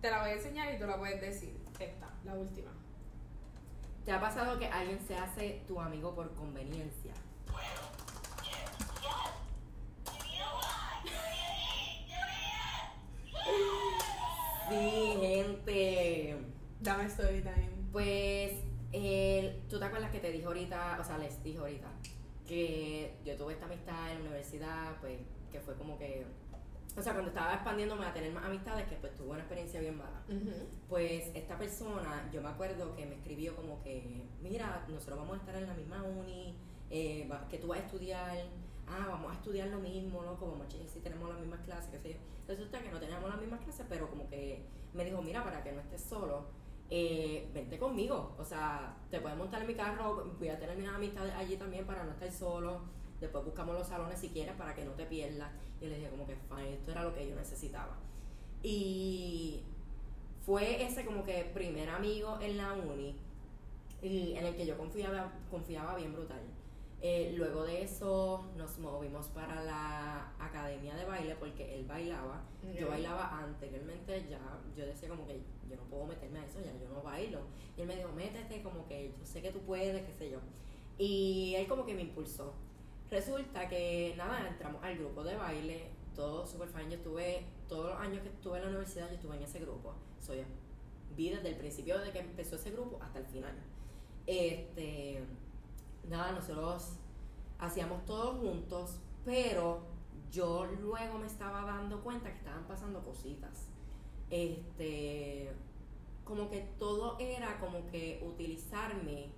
[0.00, 1.58] Te la voy a enseñar y tú la puedes decir.
[1.78, 2.70] Esta, la última.
[4.04, 7.12] ¿Te ha pasado que alguien se hace tu amigo por conveniencia?
[14.68, 16.38] Sí, gente.
[16.80, 17.70] Dame story time.
[17.90, 18.52] Pues,
[18.92, 21.88] el- tú te acuerdas que te dije ahorita, o sea, les dije ahorita,
[22.46, 25.18] que yo tuve esta amistad en la universidad, pues,
[25.52, 26.26] que fue como que,
[26.96, 29.96] o sea, cuando estaba expandiéndome a tener más amistades, que pues tuve una experiencia bien
[29.96, 30.22] mala.
[30.88, 35.40] Pues esta persona, yo me acuerdo que me escribió como que, mira, nosotros vamos a
[35.40, 36.56] estar en la misma uni,
[36.90, 38.36] eh, que tú vas a estudiar,
[38.88, 40.36] ah, vamos a estudiar lo mismo, ¿no?
[40.36, 42.18] Como si tenemos las mismas clases, qué sé yo.
[42.48, 44.60] Resulta que no teníamos las mismas clases, pero como que
[44.92, 46.46] me dijo, mira, para que no estés solo,
[46.90, 50.88] eh, vente conmigo, o sea, te puedes montar en mi carro, voy a tener mis
[50.88, 52.80] amistades allí también para no estar solo.
[53.20, 55.52] Después buscamos los salones si quieres para que no te pierdas.
[55.80, 57.96] Y le dije como que, fine, esto era lo que yo necesitaba.
[58.62, 59.62] Y
[60.44, 63.16] fue ese como que primer amigo en la uni
[64.02, 66.40] y en el que yo confiaba, confiaba bien brutal.
[67.02, 72.42] Eh, luego de eso nos movimos para la academia de baile porque él bailaba.
[72.78, 74.40] Yo bailaba anteriormente, ya
[74.76, 75.40] yo decía como que
[75.70, 77.40] yo no puedo meterme a eso, ya yo no bailo.
[77.76, 80.40] Y él me dijo, métete, como que yo sé que tú puedes, qué sé yo.
[80.98, 82.52] Y él como que me impulsó.
[83.10, 86.90] Resulta que nada, entramos al grupo de baile, todo super fan.
[86.90, 89.94] Yo estuve, todos los años que estuve en la universidad, yo estuve en ese grupo.
[90.20, 90.44] Soy
[91.16, 93.54] vi desde el principio de que empezó ese grupo hasta el final.
[94.26, 95.24] Este,
[96.08, 96.92] nada, nosotros
[97.58, 99.82] hacíamos todos juntos, pero
[100.30, 103.69] yo luego me estaba dando cuenta que estaban pasando cositas.
[104.30, 105.50] Este,
[106.24, 109.30] como que todo era como que utilizarme,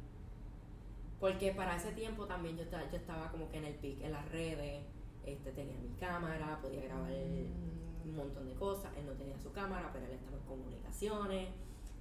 [1.21, 4.29] porque para ese tiempo también yo, yo estaba como que en el pic, en las
[4.31, 4.83] redes,
[5.25, 8.09] este, tenía mi cámara, podía grabar Mm.
[8.09, 8.91] un montón de cosas.
[8.97, 11.49] Él no tenía su cámara, pero él estaba en comunicaciones.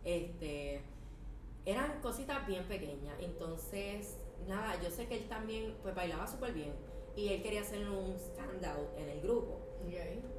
[0.04, 0.82] Este,
[1.66, 3.16] eran cositas bien pequeñas.
[3.20, 4.18] Entonces,
[4.48, 6.74] nada, yo sé que él también pues bailaba súper bien
[7.16, 9.60] y él quería hacer un standout en el grupo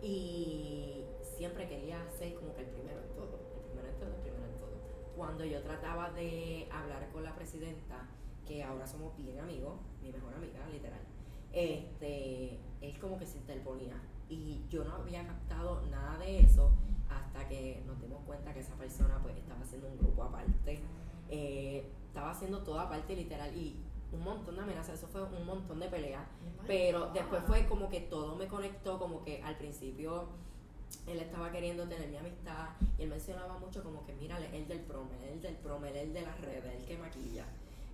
[0.02, 0.91] y
[1.42, 4.44] siempre quería ser como que el primero en todo, el primero en todo, el primero
[4.44, 4.78] en todo.
[5.16, 8.06] Cuando yo trataba de hablar con la presidenta,
[8.46, 11.00] que ahora somos bien amigos, mi mejor amiga, literal,
[11.52, 14.00] este, él como que se interponía.
[14.28, 16.70] Y yo no había captado nada de eso
[17.10, 20.78] hasta que nos dimos cuenta que esa persona pues estaba haciendo un grupo aparte,
[21.28, 23.82] eh, estaba haciendo todo aparte literal y
[24.12, 26.22] un montón de amenazas, eso fue un montón de peleas.
[26.68, 30.28] Pero después fue como que todo me conectó, como que al principio
[31.06, 34.80] él estaba queriendo tener mi amistad y él mencionaba mucho como que mira, el del
[34.80, 37.46] prom, él es el del prom, él es el de las redes, el que maquilla.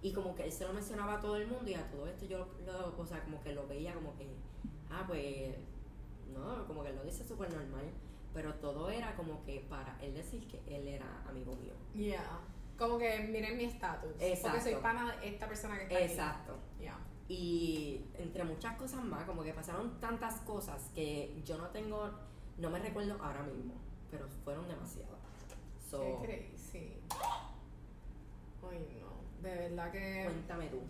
[0.02, 2.24] Y como que él se lo mencionaba a todo el mundo y a todo esto
[2.26, 4.28] yo lo, o sea, como que lo veía como que,
[4.90, 5.56] ah, pues,
[6.32, 7.90] no, como que él lo dice súper normal.
[8.34, 11.72] pero todo era como que para él decir que él era amigo mío.
[11.94, 12.40] Yeah.
[12.76, 14.12] Como que miren mi estatus.
[14.42, 16.04] Porque soy pana de esta persona que está aquí.
[16.04, 16.56] Exacto.
[16.78, 16.98] Yeah.
[17.28, 22.10] Y entre muchas cosas más, como que pasaron tantas cosas que yo no tengo,
[22.58, 23.74] no me recuerdo ahora mismo,
[24.10, 25.18] pero fueron demasiadas.
[25.90, 27.00] So, Qué crazy.
[28.70, 29.42] Ay, no.
[29.48, 30.22] De verdad que.
[30.24, 30.80] cuéntame tú.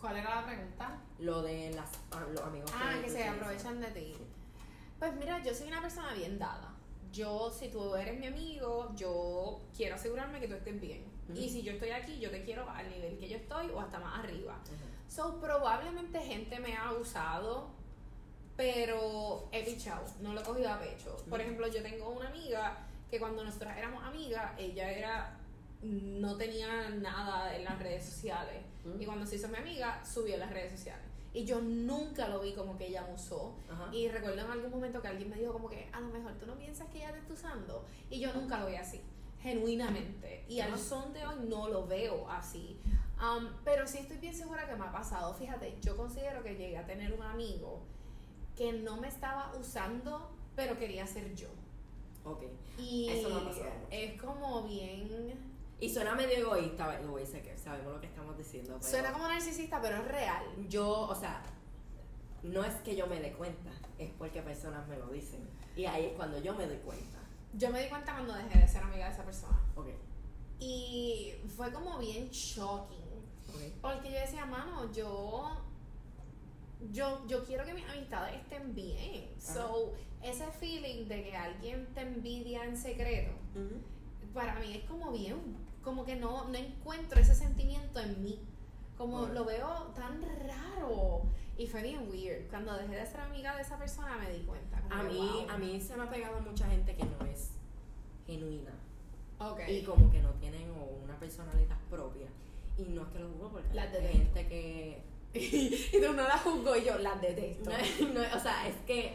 [0.00, 1.00] ¿Cuál era la pregunta?
[1.18, 4.16] Lo de las, ah, los amigos Ah, que se aprovechan de ti.
[4.98, 6.74] Pues mira, yo soy una persona bien dada.
[7.12, 11.04] Yo, si tú eres mi amigo, yo quiero asegurarme que tú estés bien.
[11.34, 13.98] Y si yo estoy aquí, yo te quiero al nivel que yo estoy o hasta
[13.98, 14.58] más arriba.
[15.08, 17.70] So, probablemente gente me ha usado,
[18.56, 21.16] pero he pichado, no lo he cogido a pecho.
[21.28, 22.78] Por ejemplo, yo tengo una amiga
[23.10, 25.38] que cuando nosotras éramos amigas, ella era
[25.82, 28.62] no tenía nada en las redes sociales.
[28.98, 31.04] Y cuando se hizo mi amiga, subió a las redes sociales.
[31.32, 33.56] Y yo nunca lo vi como que ella me usó.
[33.70, 33.90] Ajá.
[33.92, 36.46] Y recuerdo en algún momento que alguien me dijo como que a lo mejor tú
[36.46, 37.84] no piensas que ella te está usando.
[38.08, 39.02] Y yo nunca lo vi así,
[39.42, 40.44] genuinamente.
[40.48, 42.80] Y al son de hoy no lo veo así.
[43.20, 45.34] Um, pero sí estoy bien segura que me ha pasado.
[45.34, 47.82] Fíjate, yo considero que llegué a tener un amigo
[48.56, 51.48] que no me estaba usando, pero quería ser yo.
[52.24, 52.42] Ok.
[52.78, 53.86] Y Eso ha pasado mucho.
[53.90, 55.54] es como bien...
[55.78, 58.76] Y suena medio egoísta, the way, sé que sabemos lo que estamos diciendo.
[58.80, 60.42] Pero Suena como narcisista, pero es real.
[60.68, 61.42] Yo, o sea,
[62.42, 65.46] no es que yo me dé cuenta, es porque personas me lo dicen.
[65.76, 67.18] Y ahí es cuando yo me doy cuenta.
[67.52, 69.60] Yo me di cuenta cuando dejé de ser amiga de esa persona.
[69.74, 69.88] Ok.
[70.58, 73.04] Y fue como bien shocking.
[73.48, 73.60] Ok.
[73.82, 75.56] Porque yo decía, mano, yo.
[76.92, 79.28] Yo, yo quiero que mis amistades estén bien.
[79.38, 83.32] So, ese feeling de que alguien te envidia en secreto,
[84.34, 85.36] para mí es como bien.
[85.82, 88.40] Como que no, no encuentro ese sentimiento en mí.
[88.98, 91.22] Como lo veo tan raro.
[91.56, 92.48] Y fue bien weird.
[92.50, 94.80] Cuando dejé de ser amiga de esa persona me di cuenta.
[94.80, 95.50] como A que, mí, wow.
[95.50, 97.52] a mí se me ha pegado mucha gente que no es
[98.26, 98.72] genuina.
[99.38, 99.60] Ok.
[99.68, 100.70] Y como que no tienen
[101.04, 102.26] una personalidad propia.
[102.76, 104.08] Y no es que lo juzgo porque detesto.
[104.08, 105.02] gente que
[105.92, 107.70] y tú no la juzgo y yo las detesto.
[107.70, 109.14] No, no o sea, es que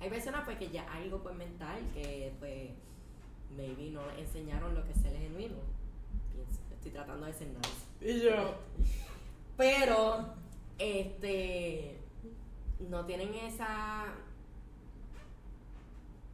[0.00, 2.70] hay personas pues que ya algo pues mental que pues
[3.56, 5.56] maybe no enseñaron lo que es ser genuino.
[6.32, 8.16] Pienso, estoy tratando de ser nice.
[8.18, 8.54] Y yo.
[9.56, 10.34] Pero,
[10.78, 11.98] este,
[12.88, 14.06] no tienen esa,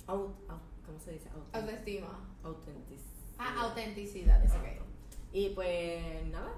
[0.07, 1.28] au- au- ¿cómo se dice?
[1.30, 2.18] Autent- Autoestima.
[2.45, 3.34] autenticidad.
[3.39, 4.45] Ah, autenticidad.
[4.45, 4.84] Es Exacto.
[5.32, 6.53] Y pues nada,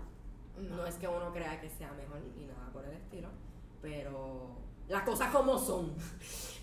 [0.58, 0.86] No.
[0.86, 3.28] es que uno crea que sea mejor ni nada por el estilo,
[3.80, 4.56] pero
[4.88, 5.94] las cosas como son.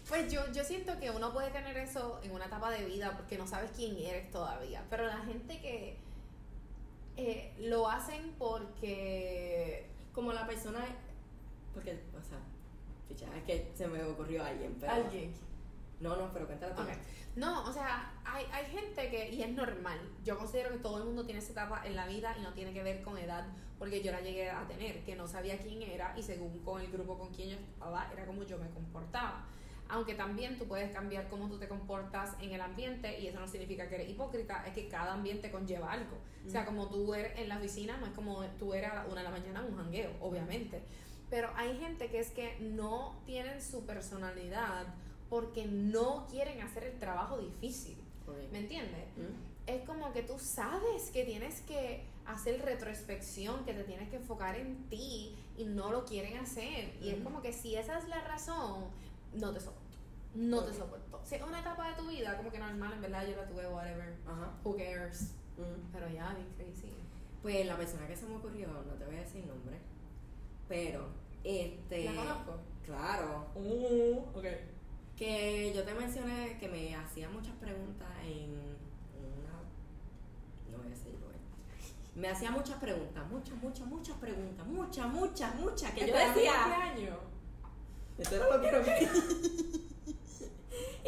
[0.07, 3.37] Pues yo, yo siento que uno puede tener eso en una etapa de vida porque
[3.37, 4.85] no sabes quién eres todavía.
[4.89, 5.97] Pero la gente que
[7.17, 9.89] eh, lo hacen porque.
[10.13, 10.85] como la persona
[11.73, 12.39] porque o sea
[13.07, 15.31] ficha, es que se me ocurrió alguien pero Alguien.
[15.99, 16.89] No no pero cuéntala tú Ok.
[17.37, 21.05] No, o sea, hay, hay gente que, y es normal, yo considero que todo el
[21.05, 23.45] mundo tiene esa etapa en la vida y no tiene que ver con edad,
[23.77, 26.91] porque yo la llegué a tener, que no sabía quién era y según con el
[26.91, 29.45] grupo con quien yo estaba, era como yo me comportaba.
[29.87, 33.47] Aunque también tú puedes cambiar cómo tú te comportas en el ambiente y eso no
[33.47, 36.17] significa que eres hipócrita, es que cada ambiente conlleva algo.
[36.45, 39.21] O sea, como tú eres en la oficina, no es como tú a la una
[39.21, 40.81] de la mañana en un jangueo, obviamente.
[41.29, 44.87] Pero hay gente que es que no tienen su personalidad
[45.29, 47.97] porque no quieren hacer el trabajo difícil.
[48.27, 48.51] Ok.
[48.51, 49.05] ¿Me entiendes?
[49.17, 49.69] ¿Mm?
[49.69, 54.55] Es como que tú sabes que tienes que hacer retrospección, que te tienes que enfocar
[54.55, 56.95] en ti y no lo quieren hacer.
[57.01, 57.23] Y es Ujú.
[57.25, 58.85] como que si esa es la razón,
[59.33, 59.81] no te soporto.
[60.35, 60.67] No Ok.
[60.67, 61.21] te soporto.
[61.25, 63.67] Si es una etapa de tu vida, como que normal, en verdad yo la tuve,
[63.67, 64.15] whatever.
[64.25, 64.53] Ajá.
[64.63, 65.33] Who cares?
[65.57, 65.91] Mm.
[65.91, 66.91] Pero ya, bien crazy.
[67.41, 69.77] pues la persona que se me ocurrió no te voy a decir nombre
[70.67, 71.07] pero
[71.43, 72.59] este ¿La conozco?
[72.85, 74.45] claro Uh, ok.
[75.17, 79.57] Que yo te mencioné que me hacía muchas preguntas en una
[80.71, 81.27] no voy a decirlo
[82.15, 87.17] me hacía muchas preguntas muchas muchas muchas preguntas muchas muchas muchas que yo decía año?
[88.17, 89.11] Eso era lo que no quería.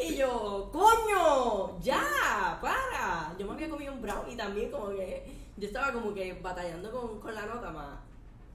[0.02, 3.36] Y yo, coño, ya, para.
[3.38, 7.20] Yo me había comido un brownie también, como que yo estaba como que batallando con,
[7.20, 7.98] con la nota más,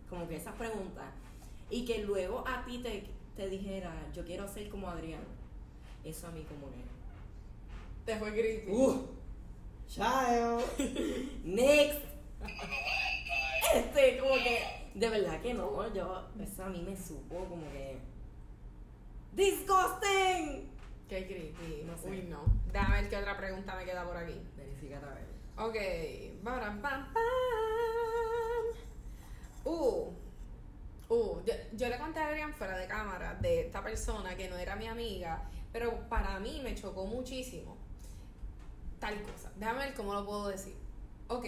[0.10, 1.06] como que esas preguntas.
[1.70, 5.22] Y que luego a ti te, te dijera, yo quiero ser como Adrián.
[6.06, 6.84] Eso a mí como que...
[8.06, 8.72] Te fue creepy.
[8.72, 9.08] Uh,
[9.88, 10.64] child.
[11.44, 12.06] Next.
[13.74, 17.98] Este, como que, de verdad que no, yo, eso a mí me supo como que...
[19.34, 20.70] Disgusting.
[21.10, 21.84] Qué creepy.
[21.86, 22.10] No sé.
[22.10, 22.44] Uy, no.
[22.72, 24.40] Déjame ver qué otra pregunta me queda por aquí.
[24.56, 25.26] Verifica otra vez.
[25.58, 26.44] Ok.
[26.44, 27.24] Baram, pam, pam.
[29.66, 30.14] Uh.
[31.10, 34.58] Uh, yo, yo le conté a Adrián fuera de cámara de esta persona que no
[34.58, 37.76] era mi amiga, Pero para mí me chocó muchísimo
[38.98, 39.52] tal cosa.
[39.58, 40.74] Déjame ver cómo lo puedo decir.
[41.28, 41.48] Ok.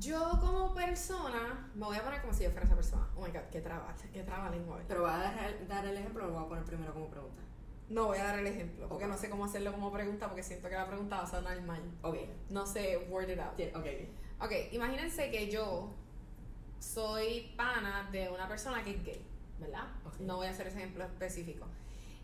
[0.00, 3.08] Yo como persona, me voy a poner como si yo fuera esa persona.
[3.14, 4.80] Oh my god, qué traba, qué traba lengua.
[4.88, 7.40] Pero va a dar, dar el ejemplo o lo voy a poner primero como pregunta.
[7.88, 10.68] No voy a dar el ejemplo, porque no sé cómo hacerlo como pregunta, porque siento
[10.68, 11.82] que la pregunta va a sonar mal.
[12.02, 12.16] Ok.
[12.50, 13.56] No sé, word it out.
[13.56, 13.86] Sí, Ok.
[14.44, 15.94] Ok, imagínense que yo
[16.80, 19.24] soy pana de una persona que es gay,
[19.60, 19.86] ¿verdad?
[20.18, 21.68] No voy a hacer ese ejemplo específico.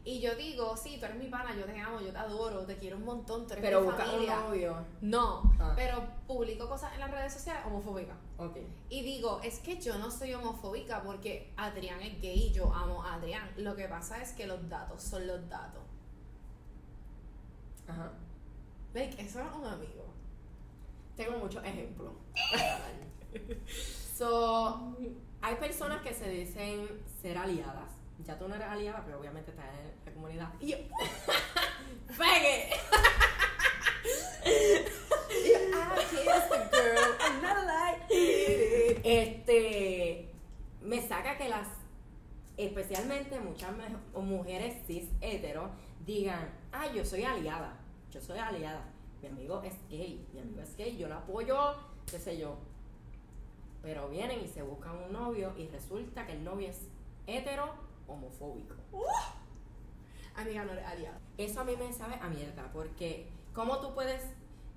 [0.09, 2.79] Y yo digo, sí, tú eres mi pana, yo te amo, yo te adoro, te
[2.79, 4.41] quiero un montón, tú eres Pero mi familia.
[4.41, 4.77] novio.
[5.03, 5.75] No, Ah.
[5.77, 8.17] pero publico cosas en las redes sociales homofóbicas.
[8.39, 8.57] Ok.
[8.89, 13.03] Y digo, es que yo no soy homofóbica porque Adrián es gay y yo amo
[13.05, 13.51] a Adrián.
[13.59, 15.83] Lo que pasa es que los datos son los datos.
[17.87, 18.11] Ajá.
[18.95, 20.07] Like, eso es un amigo.
[21.17, 22.13] Tengo muchos ejemplos.
[24.17, 24.97] so,
[25.43, 26.89] hay personas que se dicen
[27.21, 27.91] ser aliadas.
[28.25, 30.53] Ya tú no eres aliada, pero obviamente estás en la comunidad.
[30.61, 30.77] Y yo,
[32.19, 32.71] ¡Pegue!
[39.05, 40.29] Este,
[40.83, 41.69] me saca que las,
[42.57, 43.71] especialmente muchas
[44.15, 45.71] mujeres cis hetero,
[46.05, 47.79] digan, ah, yo soy aliada,
[48.11, 48.85] yo soy aliada.
[49.23, 51.75] Mi amigo es gay, mi amigo es gay, yo lo apoyo,
[52.11, 52.59] qué sé yo.
[53.83, 56.89] Pero vienen y se buscan un novio y resulta que el novio es
[57.27, 58.75] hetero homofóbico.
[60.35, 61.21] Amiga, no eres aliada.
[61.37, 64.23] Eso a mí me sabe a mierda, porque ¿cómo tú puedes,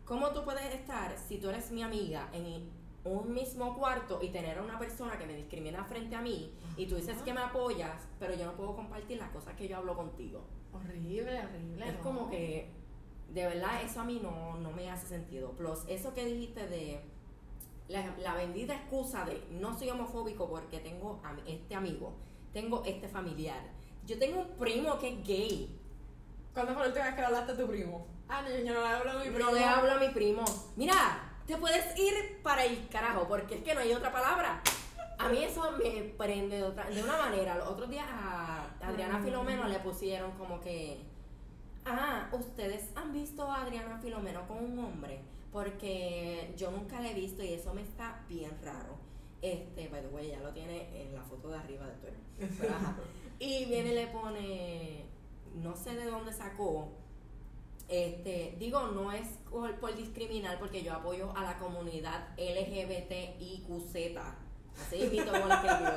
[0.06, 2.70] cómo tú puedes estar si tú eres mi amiga en
[3.04, 6.86] un mismo cuarto y tener a una persona que me discrimina frente a mí y
[6.86, 9.96] tú dices que me apoyas, pero yo no puedo compartir las cosas que yo hablo
[9.96, 10.42] contigo?
[10.74, 11.88] Horrible, horrible.
[11.88, 12.02] Es no.
[12.02, 12.70] como que,
[13.30, 15.52] de verdad, eso a mí no, no me hace sentido.
[15.52, 17.02] Plus, eso que dijiste de
[17.88, 22.14] la, la bendita excusa de no soy homofóbico porque tengo a este amigo,
[22.54, 23.62] tengo este familiar.
[24.06, 25.80] Yo tengo un primo que es gay.
[26.54, 28.08] ¿Cuándo fue la última vez que le hablaste a tu primo?
[28.28, 29.40] Ah, no, yo no le hablo a mi primo.
[29.40, 30.44] No le hablo a mi primo.
[30.76, 34.62] Mira, te puedes ir para el carajo, porque es que no hay otra palabra.
[35.18, 37.56] A mí eso me prende de, otra- de una manera.
[37.58, 39.20] Los otros días a Adriana.
[39.24, 41.06] Filomeno le pusieron como que.
[41.86, 45.20] Ah, ustedes han visto a Adriana Filomeno con un hombre.
[45.52, 48.96] Porque yo nunca la he visto y eso me está bien raro.
[49.42, 52.50] Este, by the way, ya lo tiene en la foto de arriba de Twitter.
[52.60, 52.96] Pero, ajá.
[53.40, 55.06] Y viene y le pone,
[55.56, 56.90] no sé de dónde sacó,
[57.88, 63.96] este, digo, no es por, por discriminar porque yo apoyo a la comunidad LGBTIQZ.
[64.80, 65.92] Así mismo como lo escribió.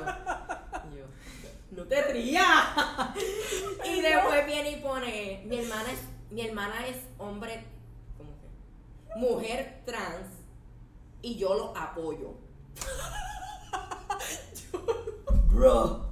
[0.91, 1.05] Y yo,
[1.71, 2.43] no te rías.
[3.85, 5.99] y después viene y pone, mi hermana es,
[6.31, 7.63] mi hermana es hombre,
[8.17, 9.19] ¿cómo que?
[9.19, 10.27] Mujer trans
[11.21, 12.33] y yo lo apoyo.
[15.55, 16.03] Bro.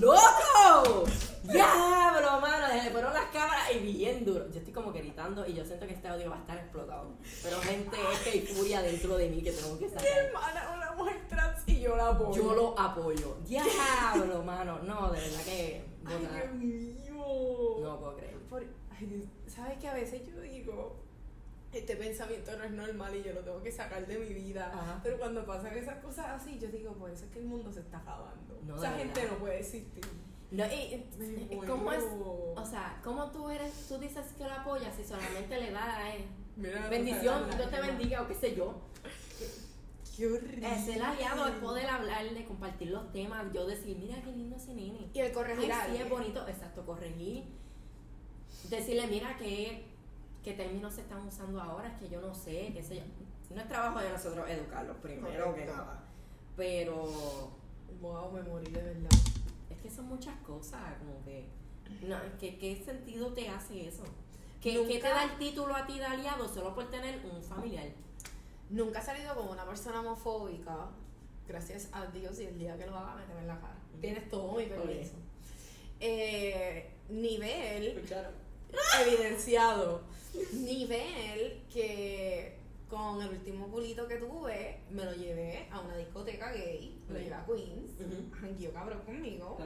[0.00, 1.04] ¡Loco!
[1.44, 2.66] ¡Diablo, mano!
[2.68, 4.46] Se le fueron las cámaras y bien duro.
[4.50, 7.12] Yo estoy como que gritando y yo siento que este audio va a estar explotado.
[7.42, 10.06] Pero gente, es que hay furia dentro de mí que tengo que Mi sacar.
[10.06, 12.32] hermana es una mujer trans y yo la apoyo.
[12.42, 13.36] Yo lo apoyo.
[13.46, 14.78] ¡Diablo, mano!
[14.82, 15.84] No, de verdad que...
[16.06, 16.18] Ay.
[16.18, 17.76] Dios mío.
[17.82, 18.38] No puedo creer.
[18.48, 18.64] Por-
[18.98, 20.96] ay, ¿Sabes que a veces yo digo,
[21.78, 24.70] este pensamiento no es normal y yo lo tengo que sacar de mi vida?
[24.72, 25.00] Ajá.
[25.02, 27.80] Pero cuando pasan esas cosas así, yo digo, por eso es que el mundo se
[27.80, 28.60] está acabando.
[28.64, 29.34] No, Esa de gente verdad.
[29.34, 30.04] no puede existir.
[30.50, 32.04] No, y, Me ¿Cómo es?
[32.04, 33.72] O sea, ¿cómo tú eres?
[33.88, 36.24] Tú dices que lo apoyas y solamente le das a él.
[36.56, 38.74] Mira, Bendición, o sea, Dios te bendiga o qué sé yo.
[40.16, 40.72] Qué horrible.
[40.72, 44.72] Es el aliado, es poder hablarle, compartir los temas, yo decir, mira qué lindo ese
[44.72, 45.10] nene.
[45.12, 47.44] Y el corregir Ay, sí, es bonito, exacto, corregir.
[48.70, 49.84] Decirle, mira qué,
[50.46, 53.02] qué términos se están usando ahora, es que yo no sé, qué sé yo.
[53.52, 56.04] No es trabajo de nosotros educarlos primero que nada.
[56.56, 57.50] Pero
[58.00, 59.10] Wow, me morí de verdad.
[59.70, 61.48] es que son muchas cosas, como que.
[62.02, 64.04] No, ¿qué, ¿Qué sentido te hace eso?
[64.60, 67.88] ¿Qué, qué te da el título a ti de aliado solo por tener un familiar?
[68.70, 70.90] Nunca he salido con una persona homofóbica.
[71.48, 73.76] Gracias a Dios y el día que lo haga, méteme en la cara.
[74.00, 75.14] Tienes todo mi permiso.
[75.98, 78.32] Eh, nivel ¿Escucharon?
[79.04, 80.02] evidenciado.
[80.52, 82.56] Nivel que
[82.88, 87.20] con el último culito que tuve, me lo llevé a una discoteca gay, lo Ok.
[87.22, 89.64] llevé a Queens, jangueó cabrón conmigo, Ok.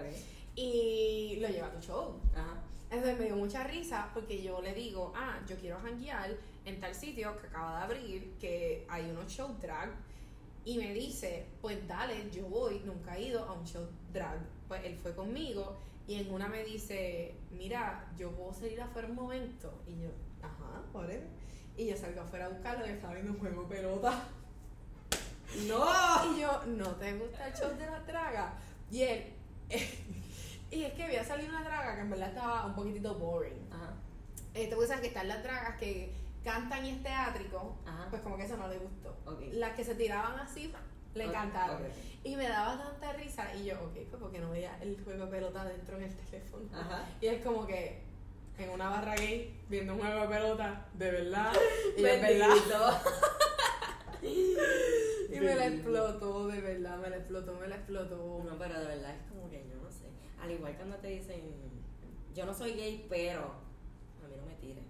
[0.56, 2.20] y lo llevé a tu show.
[2.34, 2.62] Ajá.
[2.90, 6.94] Entonces me dio mucha risa porque yo le digo, ah, yo quiero janguear en tal
[6.94, 9.90] sitio que acaba de abrir, que hay unos show drag.
[10.64, 14.40] Y me dice, pues dale, yo voy, nunca he ido a un show drag.
[14.66, 15.76] Pues él fue conmigo
[16.08, 19.72] y en una me dice, mira, yo puedo salir afuera un momento.
[19.86, 20.08] Y yo,
[20.42, 21.26] ajá, whatever.
[21.76, 24.24] Y yo salgo afuera a buscarlo y estaba viendo un juego de pelota.
[25.68, 26.34] ¡No!
[26.36, 28.54] Y yo, ¿no te gusta el show de la draga?
[28.90, 29.32] Y él,
[30.70, 33.68] Y es que había salido una draga que en verdad estaba un poquitito boring.
[33.72, 33.92] Ajá.
[34.54, 36.12] Este, pues sabes que están las dragas que
[36.44, 38.06] cantan y es teátrico, Ajá.
[38.10, 39.16] pues como que eso no le gustó.
[39.26, 39.40] Ok.
[39.52, 40.72] Las que se tiraban así,
[41.14, 41.76] le Ok, encantaron.
[41.82, 41.94] ok, ok.
[42.24, 45.30] Y me daba tanta risa y yo, ok, pues porque no veía el juego de
[45.32, 46.64] pelota dentro en el teléfono.
[46.72, 47.04] Ajá.
[47.20, 48.02] Y es como que
[48.60, 51.52] en una barra gay viendo un juego de pelota, de verdad.
[51.96, 53.02] Y es verdad.
[54.22, 58.42] Y me la explotó, de verdad, me la explotó, me la explotó.
[58.44, 60.06] No, pero de verdad es como que yo no sé.
[60.42, 61.40] Al igual cuando te dicen,
[62.34, 64.84] yo no soy gay, pero a mí no me tires.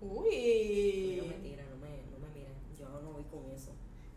[0.00, 2.52] A mí no me Uy, tires, no me, no me mires.
[2.78, 3.72] Yo no voy con eso.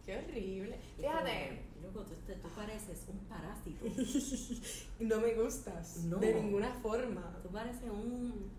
[0.05, 0.77] qué horrible.
[0.97, 3.85] Y Fíjate, como, Loco, tú, tú pareces un parásito.
[4.99, 6.17] no me gustas No.
[6.17, 7.39] de ninguna forma.
[7.41, 8.51] Tú pareces un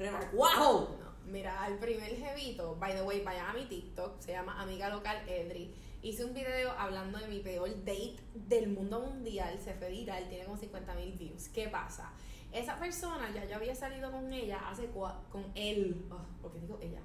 [0.00, 0.96] renacuajo.
[0.98, 4.88] No, mira, el primer jevito, by the way, vayan a mi TikTok, se llama Amiga
[4.88, 5.72] Local Edri.
[6.02, 10.46] Hice un video hablando de mi peor date del mundo mundial, se fue viral, tiene
[10.46, 11.48] como 50 mil views.
[11.48, 12.10] ¿Qué pasa?
[12.52, 17.00] Esa persona, ya yo había salido con ella hace con él, oh, porque digo ella.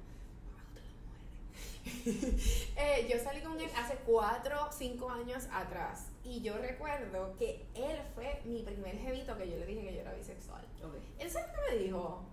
[2.77, 7.63] Eh, yo salí con él hace 4 o 5 años atrás y yo recuerdo que
[7.75, 10.65] él fue mi primer jevito que yo le dije que yo era bisexual.
[10.83, 10.95] Ok.
[11.19, 12.25] Él sabe que me dijo,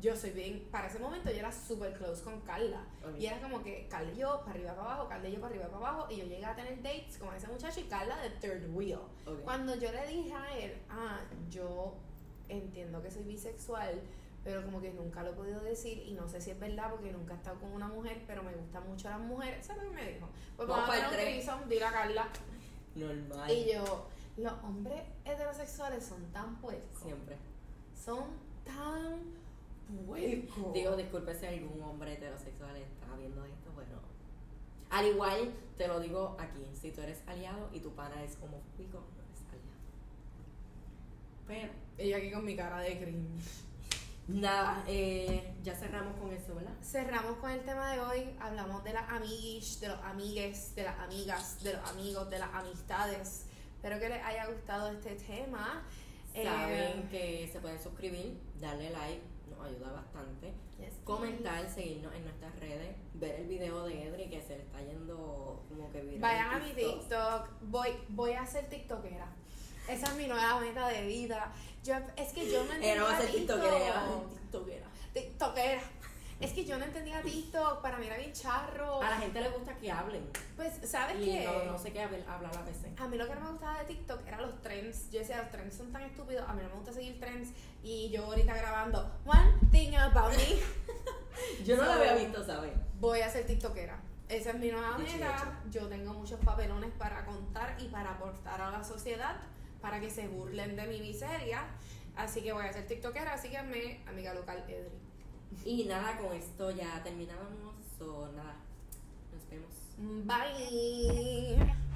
[0.00, 2.84] yo soy bien, para ese momento yo era super close con Carla.
[3.18, 5.50] Y era como que Carla y yo para arriba para abajo, Carla y yo para
[5.50, 6.06] arriba para abajo.
[6.10, 9.00] Y yo llegué a tener dates con ese muchacho y Carla de third wheel.
[9.44, 11.18] Cuando yo le dije a él, ah,
[11.50, 11.94] yo
[12.48, 14.00] entiendo que soy bisexual,
[14.44, 17.10] pero como que nunca lo he podido decir y no sé si es verdad porque
[17.10, 19.66] nunca he estado con una mujer, pero me gustan mucho las mujeres.
[19.66, 20.28] ¿Sabes lo que me dijo?
[20.56, 22.28] Pues Vamos a un dile a Carla.
[22.94, 23.50] Normal.
[23.50, 27.36] Y yo, los hombres heterosexuales son tan puercos Siempre.
[27.94, 28.24] son
[28.64, 29.37] tan
[29.88, 33.98] Digo, disculpe si algún hombre heterosexual está viendo esto, bueno.
[34.90, 38.98] Al igual, te lo digo aquí, si tú eres aliado y tu pana es homofóbico,
[38.98, 39.78] no eres aliado.
[41.96, 43.64] Pero, yo aquí con mi cara de cringe.
[44.28, 46.74] nada, eh, ya cerramos con eso, ¿verdad?
[46.82, 48.36] Cerramos con el tema de hoy.
[48.40, 52.54] Hablamos de las amiguis, de los amigues, de las amigas, de los amigos, de las
[52.54, 53.46] amistades.
[53.76, 55.82] Espero que les haya gustado este tema.
[56.34, 60.52] Eh, Saben que se pueden suscribir, darle like, nos ayuda bastante.
[60.78, 64.80] yes, Comentar, seguirnos en nuestras redes, ver el video de Edri que se le está
[64.80, 66.20] yendo como que viral.
[66.20, 67.48] Vayan a mi TikTok.
[67.62, 69.26] Voy, voy a ser TikTokera.
[69.88, 71.52] Esa es mi nueva meta de vida.
[71.82, 73.60] Yo, es que yo no no va a ser TikTok.
[73.60, 74.04] tiktokera,
[74.42, 74.86] tiktokera.
[75.14, 75.82] TikTokera.
[76.40, 77.82] Es que yo no entendía TikTok.
[77.82, 79.02] Para mí era bien charro.
[79.02, 80.24] A la gente le gusta que hablen.
[80.56, 81.44] Pues, ¿sabes Y qué?
[81.44, 82.92] no, no sé qué habl- hablar a veces.
[82.96, 85.10] A mí lo que no me gustaba de TikTok eran los trends.
[85.10, 86.48] Yo decía, los trends son tan estúpidos.
[86.48, 87.50] A mí no me gusta seguir trends.
[87.82, 90.58] Y yo ahorita grabando One Thing About Me.
[91.64, 92.72] Yo no So- la había visto, ¿sabes?
[93.00, 94.00] Voy a ser TikTokera.
[94.28, 95.60] Esa es mi nueva meta.
[95.70, 99.36] Yo tengo muchos papelones para contar y para aportar a la sociedad
[99.80, 101.64] para que se burlen de mi miseria.
[102.16, 103.38] Así que voy a ser TikTokera.
[103.38, 104.98] Síganme, amiga local Edri.
[105.64, 107.74] Y nada, con esto ya terminábamos.
[108.00, 108.56] O nada,
[109.32, 110.26] nos vemos.
[110.26, 111.87] Bye.